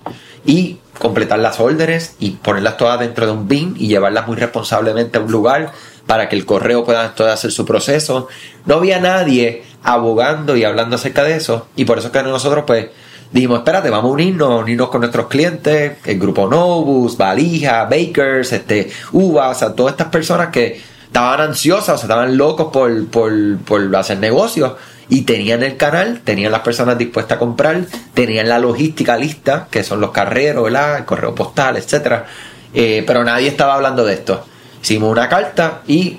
y 0.46 0.78
completar 0.98 1.40
las 1.40 1.60
órdenes 1.60 2.16
y 2.18 2.30
ponerlas 2.30 2.78
todas 2.78 2.98
dentro 2.98 3.26
de 3.26 3.32
un 3.32 3.48
bin 3.48 3.74
y 3.78 3.86
llevarlas 3.86 4.26
muy 4.26 4.36
responsablemente 4.36 5.18
a 5.18 5.20
un 5.20 5.30
lugar 5.30 5.72
para 6.06 6.30
que 6.30 6.34
el 6.34 6.46
correo 6.46 6.86
pueda 6.86 7.12
hacer 7.30 7.52
su 7.52 7.66
proceso. 7.66 8.28
No 8.64 8.76
había 8.76 8.98
nadie 8.98 9.62
abogando 9.82 10.56
y 10.56 10.64
hablando 10.64 10.96
acerca 10.96 11.22
de 11.22 11.36
eso 11.36 11.68
y 11.76 11.84
por 11.84 11.98
eso 11.98 12.10
que 12.10 12.22
nosotros 12.22 12.64
pues 12.66 12.86
dijimos, 13.30 13.58
espérate, 13.58 13.90
vamos 13.90 14.08
a 14.08 14.14
unirnos, 14.14 14.62
unirnos 14.62 14.88
con 14.88 15.02
nuestros 15.02 15.26
clientes, 15.26 15.98
el 16.02 16.18
grupo 16.18 16.48
Novus, 16.48 17.14
Valija, 17.18 17.84
Bakers, 17.84 18.54
este, 18.54 18.90
Uvas, 19.12 19.62
a 19.62 19.74
todas 19.74 19.92
estas 19.92 20.08
personas 20.08 20.48
que 20.48 20.80
estaban 21.04 21.42
ansiosas, 21.42 21.96
o 21.96 21.98
sea, 21.98 22.04
estaban 22.06 22.38
locos 22.38 22.68
por, 22.72 23.06
por, 23.08 23.58
por 23.58 23.94
hacer 23.96 24.16
negocios 24.16 24.72
y 25.08 25.22
tenían 25.22 25.62
el 25.62 25.76
canal, 25.76 26.20
tenían 26.22 26.52
las 26.52 26.60
personas 26.60 26.98
dispuestas 26.98 27.36
a 27.36 27.38
comprar, 27.38 27.86
tenían 28.14 28.48
la 28.48 28.58
logística 28.58 29.16
lista, 29.16 29.68
que 29.70 29.82
son 29.82 30.00
los 30.00 30.10
carreros, 30.10 30.64
¿verdad? 30.64 30.98
el 30.98 31.04
correo 31.04 31.34
postal, 31.34 31.76
etcétera. 31.76 32.26
Eh, 32.74 33.04
pero 33.06 33.24
nadie 33.24 33.48
estaba 33.48 33.74
hablando 33.74 34.04
de 34.04 34.14
esto. 34.14 34.44
Hicimos 34.82 35.10
una 35.10 35.28
carta 35.28 35.82
y 35.86 36.18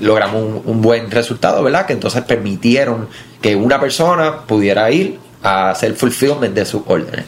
logramos 0.00 0.62
un, 0.64 0.82
buen 0.82 1.10
resultado, 1.10 1.62
¿verdad? 1.62 1.86
Que 1.86 1.92
entonces 1.92 2.22
permitieron 2.22 3.08
que 3.40 3.54
una 3.56 3.78
persona 3.80 4.40
pudiera 4.46 4.90
ir 4.90 5.18
a 5.42 5.70
hacer 5.70 5.94
fulfillment 5.94 6.54
de 6.54 6.64
sus 6.64 6.82
órdenes. 6.86 7.24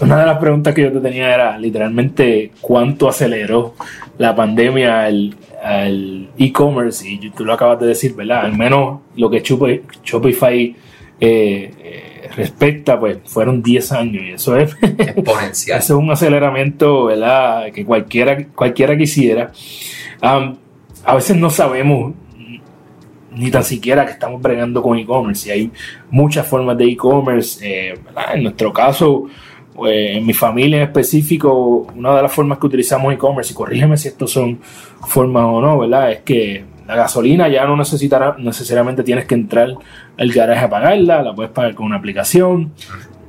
Una 0.00 0.20
de 0.20 0.26
las 0.26 0.38
preguntas 0.38 0.74
que 0.74 0.82
yo 0.82 0.92
te 0.92 1.00
tenía 1.00 1.34
era 1.34 1.58
literalmente 1.58 2.52
cuánto 2.60 3.08
aceleró 3.08 3.74
la 4.18 4.34
pandemia 4.34 5.08
el, 5.08 5.34
al 5.62 6.30
e-commerce, 6.38 7.08
y 7.08 7.30
tú 7.30 7.44
lo 7.44 7.52
acabas 7.52 7.80
de 7.80 7.86
decir, 7.86 8.14
¿verdad? 8.14 8.44
Al 8.44 8.56
menos 8.56 9.00
lo 9.16 9.28
que 9.30 9.40
Shopify 9.40 10.76
eh, 11.18 11.70
eh, 11.78 12.28
respecta, 12.36 13.00
pues 13.00 13.18
fueron 13.24 13.62
10 13.62 13.92
años 13.92 14.22
y 14.22 14.30
eso 14.32 14.56
es 14.56 14.76
exponencial. 14.82 15.78
eso 15.80 15.94
es 15.94 15.98
un 16.02 16.10
aceleramiento, 16.10 17.06
¿verdad? 17.06 17.72
Que 17.72 17.84
cualquiera, 17.84 18.46
cualquiera 18.54 18.96
quisiera. 18.96 19.50
a 20.20 21.14
veces 21.14 21.36
no 21.36 21.50
sabemos 21.50 22.14
ni 23.36 23.50
tan 23.50 23.62
siquiera 23.62 24.04
que 24.04 24.12
estamos 24.12 24.40
bregando 24.40 24.82
con 24.82 24.98
e-commerce 24.98 25.48
y 25.48 25.52
hay 25.52 25.72
muchas 26.10 26.46
formas 26.46 26.76
de 26.78 26.86
e-commerce. 26.86 27.60
Eh, 27.62 27.94
en 28.34 28.42
nuestro 28.42 28.72
caso, 28.72 29.26
pues, 29.74 30.16
en 30.16 30.24
mi 30.24 30.32
familia 30.32 30.78
en 30.78 30.82
específico, 30.84 31.86
una 31.94 32.16
de 32.16 32.22
las 32.22 32.32
formas 32.32 32.58
que 32.58 32.66
utilizamos 32.66 33.12
e-commerce, 33.12 33.52
y 33.52 33.54
corrígeme 33.54 33.96
si 33.98 34.08
estos 34.08 34.32
son 34.32 34.58
formas 35.06 35.44
o 35.44 35.60
no, 35.60 35.78
¿verdad? 35.78 36.12
Es 36.12 36.20
que 36.20 36.64
la 36.86 36.96
gasolina 36.96 37.48
ya 37.48 37.66
no 37.66 37.76
necesitará, 37.76 38.36
necesariamente 38.38 39.02
tienes 39.02 39.26
que 39.26 39.34
entrar 39.34 39.74
al 40.16 40.32
garaje 40.32 40.64
a 40.64 40.70
pagarla, 40.70 41.22
la 41.22 41.34
puedes 41.34 41.52
pagar 41.52 41.74
con 41.74 41.86
una 41.86 41.96
aplicación. 41.96 42.72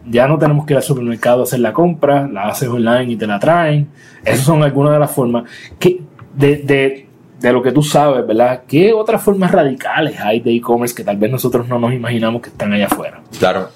Ya 0.09 0.25
no 0.25 0.37
tenemos 0.37 0.65
que 0.65 0.71
ir 0.71 0.77
al 0.77 0.83
supermercado 0.83 1.41
a 1.41 1.43
hacer 1.43 1.59
la 1.59 1.73
compra, 1.73 2.29
la 2.29 2.43
haces 2.43 2.69
online 2.69 3.11
y 3.11 3.17
te 3.17 3.27
la 3.27 3.39
traen. 3.39 3.89
Esas 4.23 4.45
son 4.45 4.63
algunas 4.63 4.93
de 4.93 4.99
las 4.99 5.11
formas 5.11 5.43
que 5.77 5.99
de, 6.33 6.57
de, 6.57 7.06
de 7.39 7.53
lo 7.53 7.61
que 7.61 7.71
tú 7.71 7.83
sabes, 7.83 8.25
¿verdad? 8.25 8.63
¿Qué 8.67 8.93
otras 8.93 9.21
formas 9.21 9.51
radicales 9.51 10.19
hay 10.19 10.39
de 10.39 10.51
e-commerce 10.53 10.95
que 10.95 11.03
tal 11.03 11.17
vez 11.17 11.31
nosotros 11.31 11.67
no 11.67 11.79
nos 11.79 11.93
imaginamos 11.93 12.41
que 12.41 12.49
están 12.49 12.73
allá 12.73 12.87
afuera? 12.87 13.21
Claro, 13.37 13.69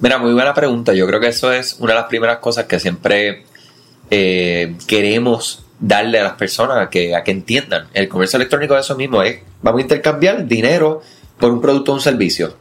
Mira, 0.00 0.16
muy 0.16 0.32
buena 0.32 0.54
pregunta. 0.54 0.94
Yo 0.94 1.06
creo 1.06 1.20
que 1.20 1.28
eso 1.28 1.52
es 1.52 1.76
una 1.78 1.92
de 1.92 1.98
las 1.98 2.08
primeras 2.08 2.38
cosas 2.38 2.64
que 2.64 2.80
siempre 2.80 3.44
eh, 4.10 4.74
queremos 4.86 5.66
darle 5.78 6.20
a 6.20 6.22
las 6.22 6.32
personas 6.34 6.78
a 6.78 6.88
que, 6.88 7.14
a 7.14 7.22
que 7.22 7.32
entiendan. 7.32 7.88
El 7.92 8.08
comercio 8.08 8.38
electrónico 8.38 8.74
de 8.74 8.80
eso 8.80 8.96
mismo 8.96 9.22
es, 9.22 9.40
vamos 9.60 9.80
a 9.80 9.82
intercambiar 9.82 10.46
dinero 10.46 11.02
por 11.38 11.50
un 11.50 11.60
producto 11.60 11.92
o 11.92 11.96
un 11.96 12.00
servicio. 12.00 12.56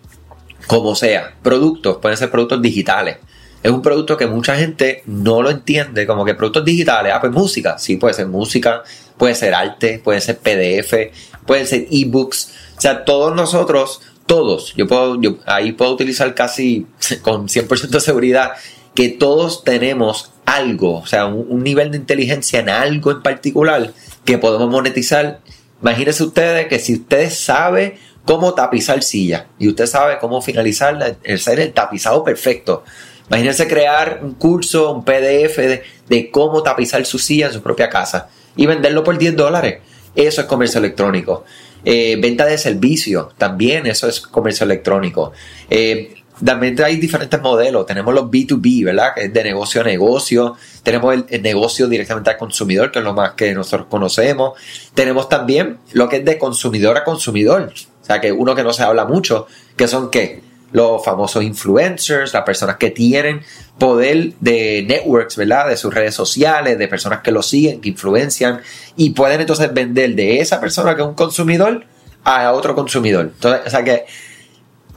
Como 0.68 0.96
sea, 0.96 1.34
productos, 1.42 1.98
pueden 2.02 2.18
ser 2.18 2.30
productos 2.30 2.62
digitales. 2.62 3.20
Es 3.64 3.72
un 3.72 3.82
producto 3.82 4.18
que 4.18 4.28
mucha 4.28 4.58
gente 4.58 5.04
no 5.06 5.42
lo 5.42 5.50
entiende, 5.50 6.06
como 6.06 6.26
que 6.26 6.34
productos 6.36 6.66
digitales, 6.66 7.14
ah, 7.16 7.22
pues 7.22 7.32
música, 7.32 7.78
sí, 7.78 7.96
puede 7.96 8.14
ser 8.14 8.28
música, 8.28 8.84
puede 9.20 9.36
ser 9.36 9.54
arte, 9.54 10.02
puede 10.04 10.22
ser 10.22 10.40
PDF, 10.40 11.12
puede 11.46 11.68
ser 11.68 11.86
ebooks. 11.92 12.52
O 12.78 12.82
sea, 12.82 13.06
todos 13.06 13.36
nosotros 13.36 14.02
todos, 14.26 14.76
yo 14.76 14.88
puedo, 14.88 15.20
yo 15.20 15.38
ahí 15.48 15.72
puedo 15.72 15.92
utilizar 15.92 16.36
casi 16.36 16.86
con 17.24 17.48
100% 17.48 17.88
de 17.88 18.00
seguridad 18.00 18.52
que 18.94 19.10
todos 19.10 19.64
tenemos 19.64 20.32
algo, 20.46 20.98
o 20.98 21.06
sea, 21.06 21.26
un, 21.26 21.64
nivel 21.64 21.92
de 21.92 21.98
inteligencia 21.98 22.60
en 22.60 22.70
algo 22.70 23.12
en 23.12 23.22
particular 23.22 23.92
que 24.26 24.38
podemos 24.38 24.70
monetizar. 24.70 25.40
Imagínense 25.82 26.24
ustedes 26.24 26.68
que 26.68 26.80
si 26.80 26.94
ustedes 26.94 27.40
saben 27.40 27.96
cómo 28.24 28.54
tapizar 28.54 29.02
silla 29.02 29.48
y 29.58 29.68
usted 29.68 29.88
sabe 29.88 30.20
cómo 30.20 30.42
finalizar 30.42 31.18
el 31.24 31.40
ser 31.40 31.60
el 31.60 31.74
tapizado 31.74 32.24
perfecto. 32.24 32.84
Imagínense 33.28 33.68
crear 33.68 34.20
un 34.22 34.34
curso, 34.34 34.92
un 34.92 35.04
PDF 35.04 35.58
de, 35.58 35.84
de 36.08 36.32
cómo 36.32 36.62
tapizar 36.62 37.04
su 37.06 37.18
silla 37.18 37.48
en 37.48 37.54
su 37.54 37.62
propia 37.62 37.90
casa 37.90 38.30
y 38.60 38.66
venderlo 38.66 39.06
por 39.06 39.18
10 39.18 39.38
dólares. 39.38 39.80
Eso 40.16 40.42
es 40.42 40.48
comercio 40.48 40.80
electrónico. 40.80 41.46
Eh, 41.86 42.18
venta 42.22 42.46
de 42.46 42.58
servicios, 42.58 43.34
también 43.38 43.88
eso 43.88 44.10
es 44.10 44.20
comercio 44.20 44.66
electrónico. 44.66 45.32
Eh, 45.70 46.16
también 46.44 46.76
hay 46.84 46.98
diferentes 46.98 47.42
modelos. 47.42 47.86
Tenemos 47.86 48.14
los 48.14 48.26
B2B, 48.26 48.84
¿verdad? 48.84 49.14
Que 49.16 49.26
es 49.26 49.34
de 49.34 49.44
negocio 49.46 49.80
a 49.80 49.86
negocio. 49.86 50.56
Tenemos 50.84 51.16
el, 51.30 51.42
negocio 51.42 51.88
directamente 51.88 52.32
al 52.32 52.38
consumidor, 52.38 52.92
que 52.92 53.00
es 53.00 53.06
lo 53.06 53.14
más 53.14 53.32
que 53.32 53.54
nosotros 53.54 53.88
conocemos. 53.90 54.60
Tenemos 54.94 55.30
también 55.30 55.78
lo 55.94 56.10
que 56.10 56.18
es 56.18 56.26
de 56.26 56.38
consumidor 56.38 56.98
a 56.98 57.06
consumidor. 57.06 57.72
O 58.02 58.06
sea, 58.06 58.20
que 58.20 58.34
uno 58.34 58.56
que 58.56 58.64
no 58.64 58.74
se 58.74 58.84
habla 58.84 59.06
mucho, 59.06 59.48
que 59.78 59.88
son 59.88 60.12
qué? 60.12 60.42
Los 60.72 61.04
famosos 61.04 61.44
influencers, 61.44 62.34
las 62.34 62.44
personas 62.44 62.78
que 62.78 62.92
tienen 62.92 63.42
poder 63.78 64.34
de 64.40 64.86
networks, 64.88 65.36
¿verdad? 65.36 65.68
De 65.70 65.78
sus 65.78 65.94
redes 65.94 66.14
sociales, 66.14 66.78
de 66.78 66.88
personas 66.88 67.22
que 67.22 67.32
lo 67.32 67.42
siguen, 67.42 67.82
que 67.82 67.90
influencian 67.90 68.62
y 68.96 69.12
pueden 69.12 69.42
entonces 69.42 69.74
vender 69.74 70.16
de 70.16 70.40
esa 70.40 70.60
persona 70.60 70.96
que 70.96 71.02
es 71.02 71.08
un 71.08 71.16
consumidor 71.16 71.86
a 72.24 72.52
otro 72.52 72.76
consumidor. 72.76 73.32
Entonces, 73.34 73.62
o 73.66 73.70
sea 73.70 73.84
que 73.84 74.06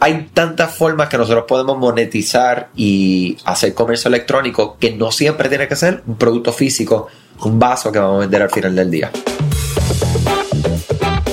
hay 0.01 0.31
tantas 0.35 0.75
formas 0.75 1.09
que 1.09 1.17
nosotros 1.17 1.45
podemos 1.47 1.79
monetizar 1.79 2.71
y 2.75 3.37
hacer 3.45 3.73
comercio 3.73 4.09
electrónico 4.09 4.77
que 4.79 4.91
no 4.91 5.13
siempre 5.13 5.49
tiene 5.49 5.69
que 5.69 5.77
ser 5.77 6.03
un 6.07 6.17
producto 6.17 6.53
físico, 6.53 7.07
un 7.45 7.59
vaso 7.61 7.93
que 7.93 8.01
vamos 8.01 8.17
a 8.17 8.21
vender 8.21 8.43
al 8.43 8.51
final 8.51 8.75
del 8.75 8.91
día. 8.91 9.13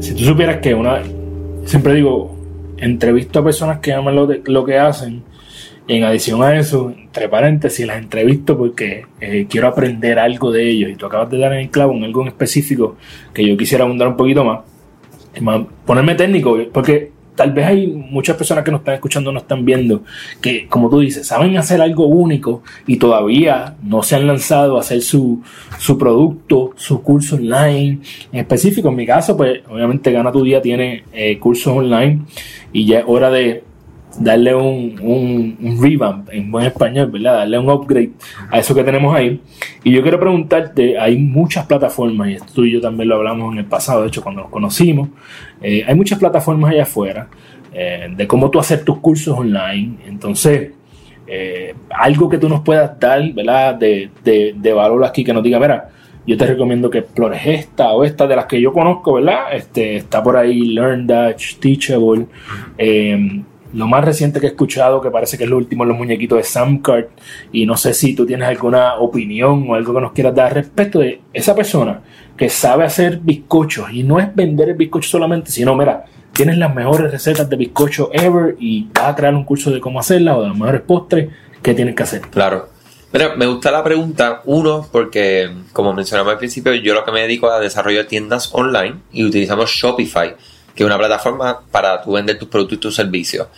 si 0.00 0.14
tú 0.14 0.24
supieras 0.24 0.58
que 0.58 0.74
una, 0.74 1.02
siempre 1.64 1.94
digo, 1.94 2.36
entrevisto 2.78 3.38
a 3.38 3.44
personas 3.44 3.78
que 3.80 3.92
aman 3.92 4.16
lo, 4.16 4.28
lo 4.44 4.64
que 4.64 4.78
hacen 4.78 5.22
En 5.86 6.04
adición 6.04 6.42
a 6.42 6.56
eso, 6.56 6.92
entre 6.96 7.28
paréntesis, 7.28 7.86
las 7.86 7.98
entrevisto 7.98 8.56
porque 8.56 9.06
eh, 9.20 9.46
quiero 9.50 9.66
aprender 9.66 10.18
algo 10.18 10.52
de 10.52 10.70
ellos 10.70 10.90
y 10.90 10.94
tú 10.94 11.06
acabas 11.06 11.30
de 11.30 11.38
dar 11.38 11.52
en 11.52 11.60
el 11.60 11.70
clavo 11.70 11.94
en 11.94 12.04
algo 12.04 12.22
en 12.22 12.28
específico 12.28 12.96
que 13.34 13.44
yo 13.46 13.56
quisiera 13.56 13.84
abundar 13.84 14.08
un 14.08 14.16
poquito 14.16 14.44
más. 14.44 14.60
Ponerme 15.84 16.14
técnico, 16.14 16.56
porque 16.72 17.10
tal 17.40 17.52
vez 17.52 17.66
hay 17.68 17.86
muchas 17.86 18.36
personas 18.36 18.62
que 18.62 18.70
nos 18.70 18.80
están 18.80 18.96
escuchando, 18.96 19.32
no 19.32 19.38
están 19.38 19.64
viendo, 19.64 20.02
que 20.42 20.66
como 20.66 20.90
tú 20.90 21.00
dices, 21.00 21.26
saben 21.26 21.56
hacer 21.56 21.80
algo 21.80 22.06
único 22.06 22.62
y 22.86 22.98
todavía 22.98 23.76
no 23.82 24.02
se 24.02 24.16
han 24.16 24.26
lanzado 24.26 24.76
a 24.76 24.80
hacer 24.80 25.00
su, 25.00 25.42
su 25.78 25.96
producto, 25.96 26.72
su 26.76 27.00
curso 27.02 27.36
online. 27.36 28.00
En 28.30 28.40
específico, 28.40 28.90
en 28.90 28.96
mi 28.96 29.06
caso, 29.06 29.38
pues 29.38 29.62
obviamente 29.70 30.12
Gana 30.12 30.30
tu 30.30 30.44
Día 30.44 30.60
tiene 30.60 31.04
eh, 31.14 31.38
cursos 31.38 31.74
online 31.74 32.26
y 32.74 32.84
ya 32.84 32.98
es 32.98 33.04
hora 33.08 33.30
de 33.30 33.64
darle 34.18 34.54
un, 34.54 35.56
un, 35.60 35.78
revamp 35.80 36.28
en 36.32 36.50
buen 36.50 36.66
español, 36.66 37.10
¿verdad? 37.10 37.38
Darle 37.38 37.58
un 37.58 37.70
upgrade 37.70 38.10
a 38.50 38.58
eso 38.58 38.74
que 38.74 38.84
tenemos 38.84 39.14
ahí. 39.14 39.40
Y 39.84 39.92
yo 39.92 40.02
quiero 40.02 40.18
preguntarte, 40.18 40.98
hay 40.98 41.16
muchas 41.16 41.66
plataformas, 41.66 42.28
y 42.28 42.34
esto 42.34 42.52
tú 42.54 42.64
y 42.64 42.72
yo 42.72 42.80
también 42.80 43.08
lo 43.08 43.16
hablamos 43.16 43.52
en 43.52 43.58
el 43.58 43.64
pasado, 43.66 44.02
de 44.02 44.08
hecho 44.08 44.22
cuando 44.22 44.42
nos 44.42 44.50
conocimos, 44.50 45.08
eh, 45.62 45.84
hay 45.86 45.94
muchas 45.94 46.18
plataformas 46.18 46.72
allá 46.72 46.82
afuera 46.82 47.28
eh, 47.72 48.08
de 48.14 48.26
cómo 48.26 48.50
tú 48.50 48.58
hacer 48.58 48.84
tus 48.84 48.98
cursos 48.98 49.38
online. 49.38 49.96
Entonces, 50.06 50.72
eh, 51.26 51.74
algo 51.90 52.28
que 52.28 52.38
tú 52.38 52.48
nos 52.48 52.60
puedas 52.60 52.98
dar, 52.98 53.22
¿verdad? 53.32 53.76
De, 53.76 54.10
de, 54.24 54.54
de 54.56 54.72
valor 54.72 55.04
aquí, 55.04 55.22
que 55.22 55.32
nos 55.32 55.42
diga, 55.42 55.60
mira, 55.60 55.90
yo 56.26 56.36
te 56.36 56.46
recomiendo 56.46 56.90
que 56.90 56.98
explores 56.98 57.40
esta 57.44 57.92
o 57.92 58.04
esta 58.04 58.26
de 58.26 58.36
las 58.36 58.46
que 58.46 58.60
yo 58.60 58.72
conozco, 58.72 59.14
¿verdad? 59.14 59.52
Este, 59.52 59.96
está 59.96 60.22
por 60.22 60.36
ahí 60.36 60.60
Learn 60.66 61.06
Dutch, 61.06 61.56
Teachable. 61.56 62.26
Lo 63.72 63.86
más 63.86 64.04
reciente 64.04 64.40
que 64.40 64.46
he 64.46 64.50
escuchado, 64.50 65.00
que 65.00 65.10
parece 65.10 65.38
que 65.38 65.44
es 65.44 65.50
lo 65.50 65.56
último, 65.56 65.84
los 65.84 65.96
muñequitos 65.96 66.38
de 66.38 66.44
Samcart. 66.44 67.08
Y 67.52 67.66
no 67.66 67.76
sé 67.76 67.94
si 67.94 68.14
tú 68.14 68.26
tienes 68.26 68.48
alguna 68.48 68.96
opinión 68.96 69.66
o 69.68 69.74
algo 69.74 69.94
que 69.94 70.00
nos 70.00 70.12
quieras 70.12 70.34
dar 70.34 70.54
respecto 70.54 70.98
de 70.98 71.20
esa 71.32 71.54
persona 71.54 72.02
que 72.36 72.48
sabe 72.48 72.84
hacer 72.84 73.18
bizcochos. 73.18 73.92
Y 73.92 74.02
no 74.02 74.18
es 74.18 74.34
vender 74.34 74.70
el 74.70 74.76
bizcocho 74.76 75.08
solamente, 75.08 75.50
sino, 75.50 75.74
mira, 75.76 76.04
tienes 76.32 76.58
las 76.58 76.74
mejores 76.74 77.10
recetas 77.10 77.48
de 77.48 77.56
bizcocho 77.56 78.10
ever 78.12 78.56
y 78.58 78.88
vas 78.94 79.08
a 79.08 79.14
crear 79.14 79.34
un 79.34 79.44
curso 79.44 79.70
de 79.70 79.80
cómo 79.80 80.00
hacerla 80.00 80.36
o 80.36 80.42
de 80.42 80.48
los 80.48 80.58
mejores 80.58 80.80
postres. 80.82 81.28
¿Qué 81.62 81.74
tienes 81.74 81.94
que 81.94 82.02
hacer? 82.02 82.22
Claro. 82.22 82.68
Mira, 83.12 83.34
me 83.34 83.46
gusta 83.46 83.72
la 83.72 83.82
pregunta, 83.82 84.40
uno, 84.44 84.86
porque 84.92 85.50
como 85.72 85.92
mencionamos 85.92 86.32
al 86.32 86.38
principio, 86.38 86.72
yo 86.74 86.94
lo 86.94 87.04
que 87.04 87.10
me 87.10 87.22
dedico 87.22 87.50
a 87.50 87.58
desarrollo 87.58 87.98
de 87.98 88.04
tiendas 88.04 88.50
online 88.54 89.00
y 89.12 89.24
utilizamos 89.24 89.68
Shopify 89.68 90.36
que 90.74 90.82
es 90.82 90.86
una 90.86 90.98
plataforma 90.98 91.60
para 91.70 92.02
tú 92.02 92.12
vender 92.12 92.38
tus 92.38 92.48
productos 92.48 92.78
y 92.78 92.80
tus 92.80 92.94
servicios. 92.94 93.48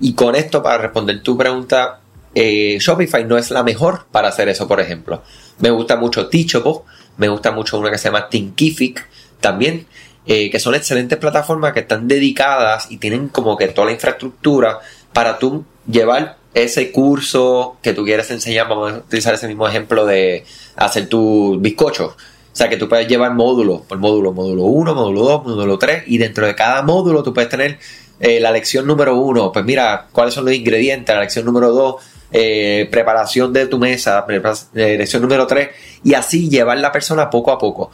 Y 0.00 0.14
con 0.14 0.34
esto, 0.36 0.62
para 0.62 0.78
responder 0.78 1.22
tu 1.22 1.36
pregunta, 1.36 2.00
eh, 2.34 2.78
Shopify 2.80 3.24
no 3.24 3.36
es 3.36 3.50
la 3.50 3.62
mejor 3.62 4.06
para 4.10 4.28
hacer 4.28 4.48
eso, 4.48 4.68
por 4.68 4.80
ejemplo. 4.80 5.22
Me 5.58 5.70
gusta 5.70 5.96
mucho 5.96 6.28
Teachable, 6.28 6.80
me 7.16 7.28
gusta 7.28 7.50
mucho 7.50 7.78
una 7.78 7.90
que 7.90 7.98
se 7.98 8.08
llama 8.08 8.28
Thinkific 8.28 9.06
también, 9.40 9.86
eh, 10.26 10.50
que 10.50 10.60
son 10.60 10.74
excelentes 10.74 11.18
plataformas 11.18 11.72
que 11.72 11.80
están 11.80 12.06
dedicadas 12.06 12.90
y 12.90 12.98
tienen 12.98 13.28
como 13.28 13.56
que 13.56 13.68
toda 13.68 13.86
la 13.86 13.92
infraestructura 13.92 14.78
para 15.12 15.38
tú 15.38 15.64
llevar 15.90 16.36
ese 16.54 16.92
curso 16.92 17.78
que 17.82 17.92
tú 17.92 18.04
quieres 18.04 18.30
enseñar, 18.30 18.68
vamos 18.68 18.92
a 18.92 18.96
utilizar 18.98 19.34
ese 19.34 19.48
mismo 19.48 19.66
ejemplo 19.66 20.06
de 20.06 20.44
hacer 20.76 21.08
tu 21.08 21.58
bizcocho 21.60 22.06
o 22.06 22.14
sea 22.58 22.68
que 22.68 22.76
tú 22.76 22.88
puedes 22.88 23.06
llevar 23.06 23.34
módulos 23.34 23.82
por 23.82 23.98
módulo, 23.98 24.32
módulo 24.32 24.64
1, 24.64 24.94
módulo 24.94 25.22
2, 25.22 25.44
módulo 25.44 25.78
3 25.78 26.04
y 26.06 26.18
dentro 26.18 26.44
de 26.44 26.56
cada 26.56 26.82
módulo 26.82 27.22
tú 27.22 27.32
puedes 27.32 27.48
tener 27.48 27.78
eh, 28.18 28.40
la 28.40 28.50
lección 28.50 28.84
número 28.84 29.16
1, 29.16 29.52
pues 29.52 29.64
mira 29.64 30.08
cuáles 30.10 30.34
son 30.34 30.44
los 30.44 30.52
ingredientes, 30.52 31.14
la 31.14 31.20
lección 31.20 31.44
número 31.44 31.70
2, 31.70 31.94
eh, 32.32 32.88
preparación 32.90 33.52
de 33.52 33.66
tu 33.66 33.78
mesa, 33.78 34.26
eh, 34.74 34.96
lección 34.98 35.22
número 35.22 35.46
3 35.46 35.68
y 36.02 36.14
así 36.14 36.50
llevar 36.50 36.78
la 36.78 36.90
persona 36.90 37.30
poco 37.30 37.52
a 37.52 37.58
poco. 37.58 37.92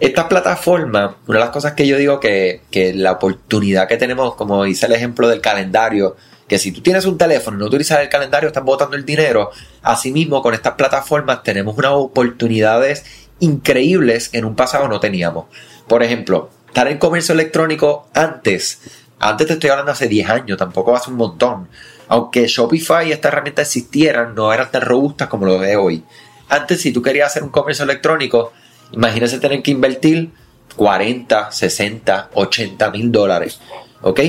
Esta 0.00 0.26
plataforma, 0.26 1.18
una 1.26 1.38
de 1.38 1.44
las 1.44 1.50
cosas 1.50 1.74
que 1.74 1.86
yo 1.86 1.98
digo 1.98 2.18
que, 2.18 2.62
que 2.70 2.94
la 2.94 3.12
oportunidad 3.12 3.86
que 3.88 3.98
tenemos, 3.98 4.36
como 4.36 4.64
hice 4.64 4.86
el 4.86 4.92
ejemplo 4.92 5.28
del 5.28 5.42
calendario, 5.42 6.16
que 6.48 6.58
si 6.58 6.72
tú 6.72 6.80
tienes 6.80 7.04
un 7.04 7.18
teléfono 7.18 7.58
y 7.58 7.60
no 7.60 7.66
utilizas 7.66 8.00
el 8.00 8.08
calendario, 8.08 8.46
estás 8.46 8.64
botando 8.64 8.96
el 8.96 9.04
dinero. 9.04 9.50
Asimismo, 9.82 10.40
con 10.40 10.54
estas 10.54 10.74
plataformas 10.74 11.42
tenemos 11.42 11.76
unas 11.76 11.92
oportunidades 11.92 13.27
increíbles 13.40 14.30
en 14.32 14.44
un 14.44 14.54
pasado 14.54 14.88
no 14.88 15.00
teníamos. 15.00 15.46
Por 15.86 16.02
ejemplo, 16.02 16.50
estar 16.66 16.88
en 16.88 16.98
comercio 16.98 17.34
electrónico 17.34 18.08
antes, 18.14 18.80
antes 19.20 19.46
te 19.48 19.52
estoy 19.54 19.70
hablando 19.70 19.92
hace 19.92 20.06
10 20.06 20.30
años, 20.30 20.58
tampoco 20.58 20.94
hace 20.94 21.10
un 21.10 21.16
montón. 21.16 21.68
Aunque 22.08 22.46
Shopify 22.46 23.08
y 23.08 23.12
esta 23.12 23.28
herramienta 23.28 23.62
existieran, 23.62 24.34
no 24.34 24.52
eran 24.52 24.70
tan 24.70 24.82
robustas 24.82 25.28
como 25.28 25.46
lo 25.46 25.58
de 25.58 25.76
hoy. 25.76 26.04
Antes, 26.48 26.80
si 26.80 26.92
tú 26.92 27.02
querías 27.02 27.28
hacer 27.28 27.42
un 27.42 27.50
comercio 27.50 27.84
electrónico, 27.84 28.52
imagínese 28.92 29.38
tener 29.38 29.62
que 29.62 29.72
invertir 29.72 30.30
40, 30.76 31.50
60, 31.50 32.30
80 32.32 32.90
mil 32.90 33.12
dólares. 33.12 33.60
¿Ok? 34.00 34.20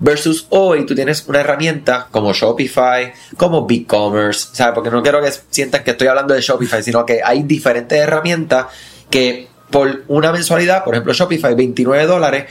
Versus 0.00 0.46
hoy 0.50 0.86
tú 0.86 0.94
tienes 0.94 1.24
una 1.26 1.40
herramienta 1.40 2.06
como 2.10 2.32
Shopify, 2.32 3.12
como 3.36 3.66
BigCommerce, 3.66 4.50
¿sabes? 4.52 4.74
Porque 4.74 4.90
no 4.90 5.02
quiero 5.02 5.20
que 5.20 5.32
sientan 5.50 5.82
que 5.82 5.90
estoy 5.92 6.06
hablando 6.06 6.34
de 6.34 6.40
Shopify, 6.40 6.82
sino 6.82 7.04
que 7.04 7.20
hay 7.24 7.42
diferentes 7.42 7.98
herramientas 7.98 8.66
que 9.10 9.48
por 9.70 10.04
una 10.08 10.32
mensualidad, 10.32 10.84
por 10.84 10.94
ejemplo 10.94 11.12
Shopify 11.12 11.54
29 11.54 12.06
dólares, 12.06 12.44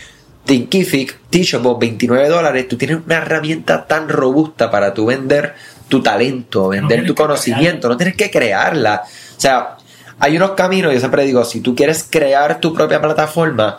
Thinkific, 0.45 1.19
Teachable 1.29 1.75
29 1.79 2.29
dólares, 2.29 2.67
tú 2.67 2.77
tienes 2.77 2.99
una 3.05 3.17
herramienta 3.17 3.85
tan 3.85 4.07
robusta 4.07 4.71
para 4.71 4.93
tu 4.93 5.05
vender 5.05 5.55
tu 5.87 6.01
talento, 6.01 6.69
vender 6.69 7.05
tu 7.05 7.15
conocimiento, 7.15 7.87
no 7.87 7.97
tienes 7.97 8.15
que 8.15 8.29
crearla. 8.29 9.03
O 9.05 9.39
sea, 9.39 9.77
hay 10.19 10.35
unos 10.35 10.51
caminos, 10.51 10.93
yo 10.93 10.99
siempre 10.99 11.23
digo, 11.23 11.43
si 11.45 11.61
tú 11.61 11.75
quieres 11.75 12.05
crear 12.09 12.59
tu 12.59 12.73
propia 12.73 13.01
plataforma, 13.01 13.77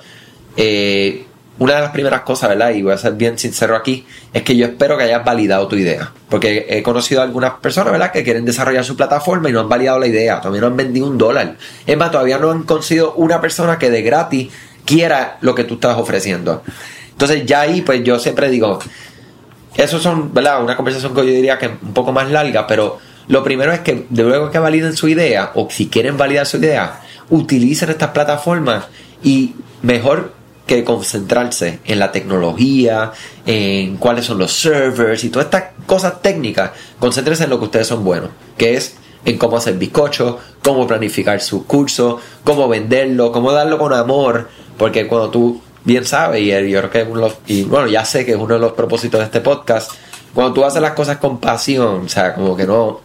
eh, 0.57 1.27
una 1.59 1.75
de 1.75 1.81
las 1.81 1.91
primeras 1.91 2.23
cosas, 2.23 2.51
¿verdad? 2.51 2.71
Y 2.71 2.83
voy 2.83 2.93
a 2.93 2.99
ser 2.99 3.15
bien 3.15 3.39
sincero 3.39 3.75
aquí, 3.75 4.07
es 4.33 4.43
que 4.43 4.57
yo 4.57 4.67
espero 4.67 4.97
que 4.97 5.05
hayas 5.05 5.25
validado 5.25 5.67
tu 5.67 5.77
idea. 5.77 6.13
Porque 6.29 6.67
he 6.69 6.83
conocido 6.83 7.21
a 7.21 7.25
algunas 7.25 7.55
personas, 7.55 7.93
¿verdad?, 7.93 8.13
que 8.13 8.23
quieren 8.23 8.45
desarrollar 8.45 8.85
su 8.85 8.97
plataforma 8.97 9.49
y 9.49 9.53
no 9.53 9.61
han 9.61 9.69
validado 9.69 9.99
la 9.99 10.07
idea, 10.07 10.41
todavía 10.41 10.61
no 10.61 10.69
han 10.69 10.77
vendido 10.77 11.07
un 11.07 11.19
dólar. 11.19 11.57
Es 11.87 11.97
más, 11.97 12.11
todavía 12.11 12.39
no 12.39 12.51
han 12.51 12.63
conseguido 12.63 13.15
una 13.15 13.41
persona 13.41 13.79
que 13.79 13.91
de 13.91 14.03
gratis 14.03 14.49
quiera 14.85 15.39
lo 15.41 15.55
que 15.55 15.65
tú 15.65 15.75
estás 15.75 15.99
ofreciendo. 15.99 16.63
Entonces, 17.11 17.45
ya 17.45 17.63
ahí, 17.63 17.83
pues 17.83 18.05
yo 18.05 18.19
siempre 18.19 18.49
digo, 18.49 18.79
eso 19.77 19.99
son, 19.99 20.33
¿verdad?, 20.33 20.63
una 20.63 20.77
conversación 20.77 21.15
que 21.15 21.21
yo 21.21 21.33
diría 21.33 21.59
que 21.59 21.67
es 21.67 21.73
un 21.83 21.93
poco 21.93 22.13
más 22.13 22.31
larga, 22.31 22.67
pero 22.67 22.99
lo 23.27 23.43
primero 23.43 23.73
es 23.73 23.81
que 23.81 24.07
de 24.09 24.23
luego 24.23 24.51
que 24.51 24.59
validen 24.59 24.97
su 24.97 25.09
idea, 25.09 25.51
o 25.55 25.69
si 25.71 25.89
quieren 25.89 26.17
validar 26.17 26.47
su 26.47 26.59
idea, 26.59 27.01
utilicen 27.31 27.91
estas 27.91 28.11
plataformas 28.11 28.87
y 29.23 29.55
mejor 29.83 30.38
que 30.69 30.85
concentrarse 30.85 31.81
en 31.87 31.99
la 31.99 32.13
tecnología, 32.13 33.11
en 33.47 33.97
cuáles 33.97 34.27
son 34.27 34.39
los 34.39 34.53
servers 34.53 35.25
y 35.25 35.31
todas 35.31 35.47
estas 35.47 35.65
cosas 35.87 36.21
técnicas. 36.21 36.73
Concéntrense 37.01 37.45
en 37.45 37.51
lo 37.51 37.59
que 37.59 37.65
ustedes 37.65 37.87
son 37.87 38.05
buenos, 38.05 38.31
que 38.59 38.75
es 38.75 38.97
en 39.25 39.39
cómo 39.39 39.57
hacer 39.57 39.79
bizcocho, 39.79 40.39
cómo 40.63 40.87
planificar 40.87 41.41
su 41.41 41.67
curso, 41.67 42.21
cómo 42.45 42.69
venderlo, 42.69 43.33
cómo 43.33 43.51
darlo 43.51 43.79
con 43.79 43.95
amor, 43.95 44.49
porque 44.77 45.09
cuando 45.09 45.31
tú 45.31 45.63
bien 45.85 46.05
sabes, 46.05 46.43
y 46.43 46.71
yo 46.71 46.81
creo 46.81 46.91
que 46.91 47.03
uno 47.11 47.33
y 47.47 47.65
bueno, 47.65 47.89
ya 47.89 48.05
sé 48.05 48.27
que 48.27 48.33
es 48.33 48.37
uno 48.37 48.55
de 48.55 48.61
los 48.61 48.73
propósitos 48.75 49.21
de 49.21 49.25
este 49.25 49.41
podcast, 49.41 49.91
cuando 50.35 50.53
tú 50.53 50.65
haces 50.67 50.83
las 50.83 50.93
cosas 50.93 51.17
con 51.17 51.39
pasión, 51.39 52.05
o 52.05 52.09
sea, 52.11 52.35
como 52.35 52.55
que 52.55 52.67
no, 52.67 53.01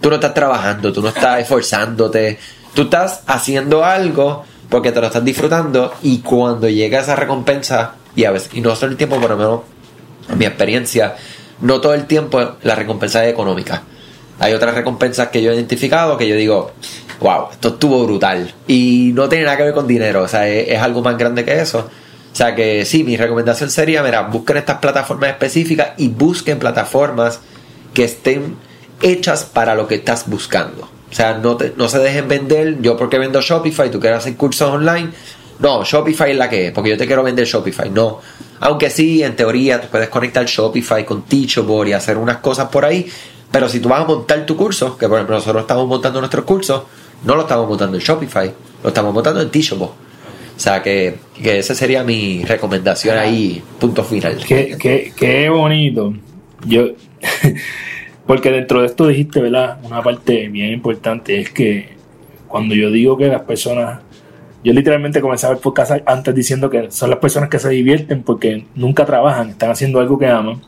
tú 0.00 0.08
no 0.08 0.16
estás 0.16 0.34
trabajando, 0.34 0.92
tú 0.92 1.02
no 1.02 1.08
estás 1.10 1.40
esforzándote, 1.40 2.36
tú 2.74 2.82
estás 2.82 3.22
haciendo 3.28 3.84
algo 3.84 4.44
porque 4.68 4.92
te 4.92 5.00
lo 5.00 5.06
estás 5.06 5.24
disfrutando 5.24 5.94
y 6.02 6.18
cuando 6.18 6.68
llega 6.68 7.00
esa 7.00 7.16
recompensa, 7.16 7.94
y 8.14 8.24
a 8.24 8.30
veces, 8.30 8.50
y 8.54 8.60
no 8.60 8.74
solo 8.74 8.92
el 8.92 8.98
tiempo, 8.98 9.20
por 9.20 9.30
lo 9.30 9.36
menos 9.36 9.60
en 10.30 10.38
mi 10.38 10.44
experiencia, 10.44 11.16
no 11.60 11.80
todo 11.80 11.94
el 11.94 12.06
tiempo 12.06 12.56
la 12.62 12.74
recompensa 12.74 13.24
es 13.24 13.32
económica. 13.32 13.82
Hay 14.38 14.52
otras 14.52 14.74
recompensas 14.74 15.28
que 15.28 15.42
yo 15.42 15.50
he 15.50 15.54
identificado 15.54 16.18
que 16.18 16.28
yo 16.28 16.36
digo, 16.36 16.72
wow, 17.20 17.46
esto 17.52 17.68
estuvo 17.68 18.04
brutal. 18.04 18.52
Y 18.66 19.12
no 19.14 19.28
tiene 19.28 19.44
nada 19.44 19.56
que 19.56 19.62
ver 19.62 19.74
con 19.74 19.86
dinero, 19.86 20.22
o 20.22 20.28
sea, 20.28 20.48
es, 20.48 20.68
es 20.68 20.78
algo 20.78 21.02
más 21.02 21.16
grande 21.16 21.44
que 21.44 21.58
eso. 21.60 21.88
O 22.32 22.36
sea 22.36 22.54
que 22.54 22.84
sí, 22.84 23.02
mi 23.02 23.16
recomendación 23.16 23.70
sería, 23.70 24.02
mira, 24.02 24.22
busquen 24.22 24.58
estas 24.58 24.78
plataformas 24.78 25.30
específicas 25.30 25.92
y 25.96 26.08
busquen 26.08 26.58
plataformas 26.58 27.40
que 27.94 28.04
estén 28.04 28.56
hechas 29.00 29.44
para 29.44 29.74
lo 29.74 29.88
que 29.88 29.94
estás 29.94 30.28
buscando. 30.28 30.95
O 31.16 31.18
sea, 31.18 31.38
no, 31.38 31.56
no 31.78 31.88
se 31.88 31.98
dejen 31.98 32.28
vender. 32.28 32.76
Yo 32.82 32.94
porque 32.94 33.18
vendo 33.18 33.40
Shopify, 33.40 33.90
tú 33.90 33.98
quieres 33.98 34.18
hacer 34.18 34.36
cursos 34.36 34.68
online. 34.70 35.08
No, 35.60 35.82
Shopify 35.82 36.32
es 36.32 36.36
la 36.36 36.50
que 36.50 36.66
es, 36.66 36.72
porque 36.72 36.90
yo 36.90 36.98
te 36.98 37.06
quiero 37.06 37.22
vender 37.22 37.46
Shopify. 37.46 37.88
No. 37.88 38.20
Aunque 38.60 38.90
sí, 38.90 39.22
en 39.22 39.34
teoría, 39.34 39.80
tú 39.80 39.88
puedes 39.90 40.10
conectar 40.10 40.44
Shopify 40.44 41.06
con 41.06 41.22
Teachable 41.22 41.88
y 41.88 41.94
hacer 41.94 42.18
unas 42.18 42.36
cosas 42.36 42.68
por 42.68 42.84
ahí. 42.84 43.10
Pero 43.50 43.66
si 43.66 43.80
tú 43.80 43.88
vas 43.88 44.02
a 44.02 44.04
montar 44.04 44.44
tu 44.44 44.58
curso, 44.58 44.98
que 44.98 45.08
por 45.08 45.16
ejemplo 45.16 45.36
nosotros 45.36 45.62
estamos 45.62 45.88
montando 45.88 46.20
nuestros 46.20 46.44
cursos, 46.44 46.82
no 47.24 47.34
lo 47.34 47.40
estamos 47.40 47.66
montando 47.66 47.96
en 47.96 48.02
Shopify, 48.02 48.52
lo 48.82 48.88
estamos 48.90 49.14
montando 49.14 49.40
en 49.40 49.48
Teachable. 49.48 49.86
O 49.86 49.94
sea 50.58 50.82
que, 50.82 51.18
que 51.42 51.60
esa 51.60 51.74
sería 51.74 52.04
mi 52.04 52.44
recomendación 52.44 53.16
ahí, 53.16 53.62
punto 53.80 54.04
final. 54.04 54.44
Qué, 54.46 54.76
qué, 54.78 55.14
qué 55.16 55.48
bonito. 55.48 56.12
Yo 56.66 56.88
porque 58.26 58.50
dentro 58.50 58.80
de 58.80 58.86
esto 58.86 59.06
dijiste, 59.06 59.40
¿verdad? 59.40 59.78
Una 59.84 60.02
parte 60.02 60.48
bien 60.48 60.72
importante 60.72 61.40
es 61.40 61.50
que 61.50 61.90
cuando 62.48 62.74
yo 62.74 62.90
digo 62.90 63.16
que 63.16 63.28
las 63.28 63.42
personas, 63.42 64.00
yo 64.64 64.72
literalmente 64.72 65.20
comenzaba 65.20 65.54
el 65.54 65.60
podcast 65.60 65.92
antes 66.06 66.34
diciendo 66.34 66.68
que 66.68 66.90
son 66.90 67.10
las 67.10 67.20
personas 67.20 67.48
que 67.48 67.58
se 67.58 67.68
divierten 67.68 68.22
porque 68.22 68.66
nunca 68.74 69.04
trabajan, 69.04 69.50
están 69.50 69.70
haciendo 69.70 70.00
algo 70.00 70.18
que 70.18 70.26
aman. 70.26 70.60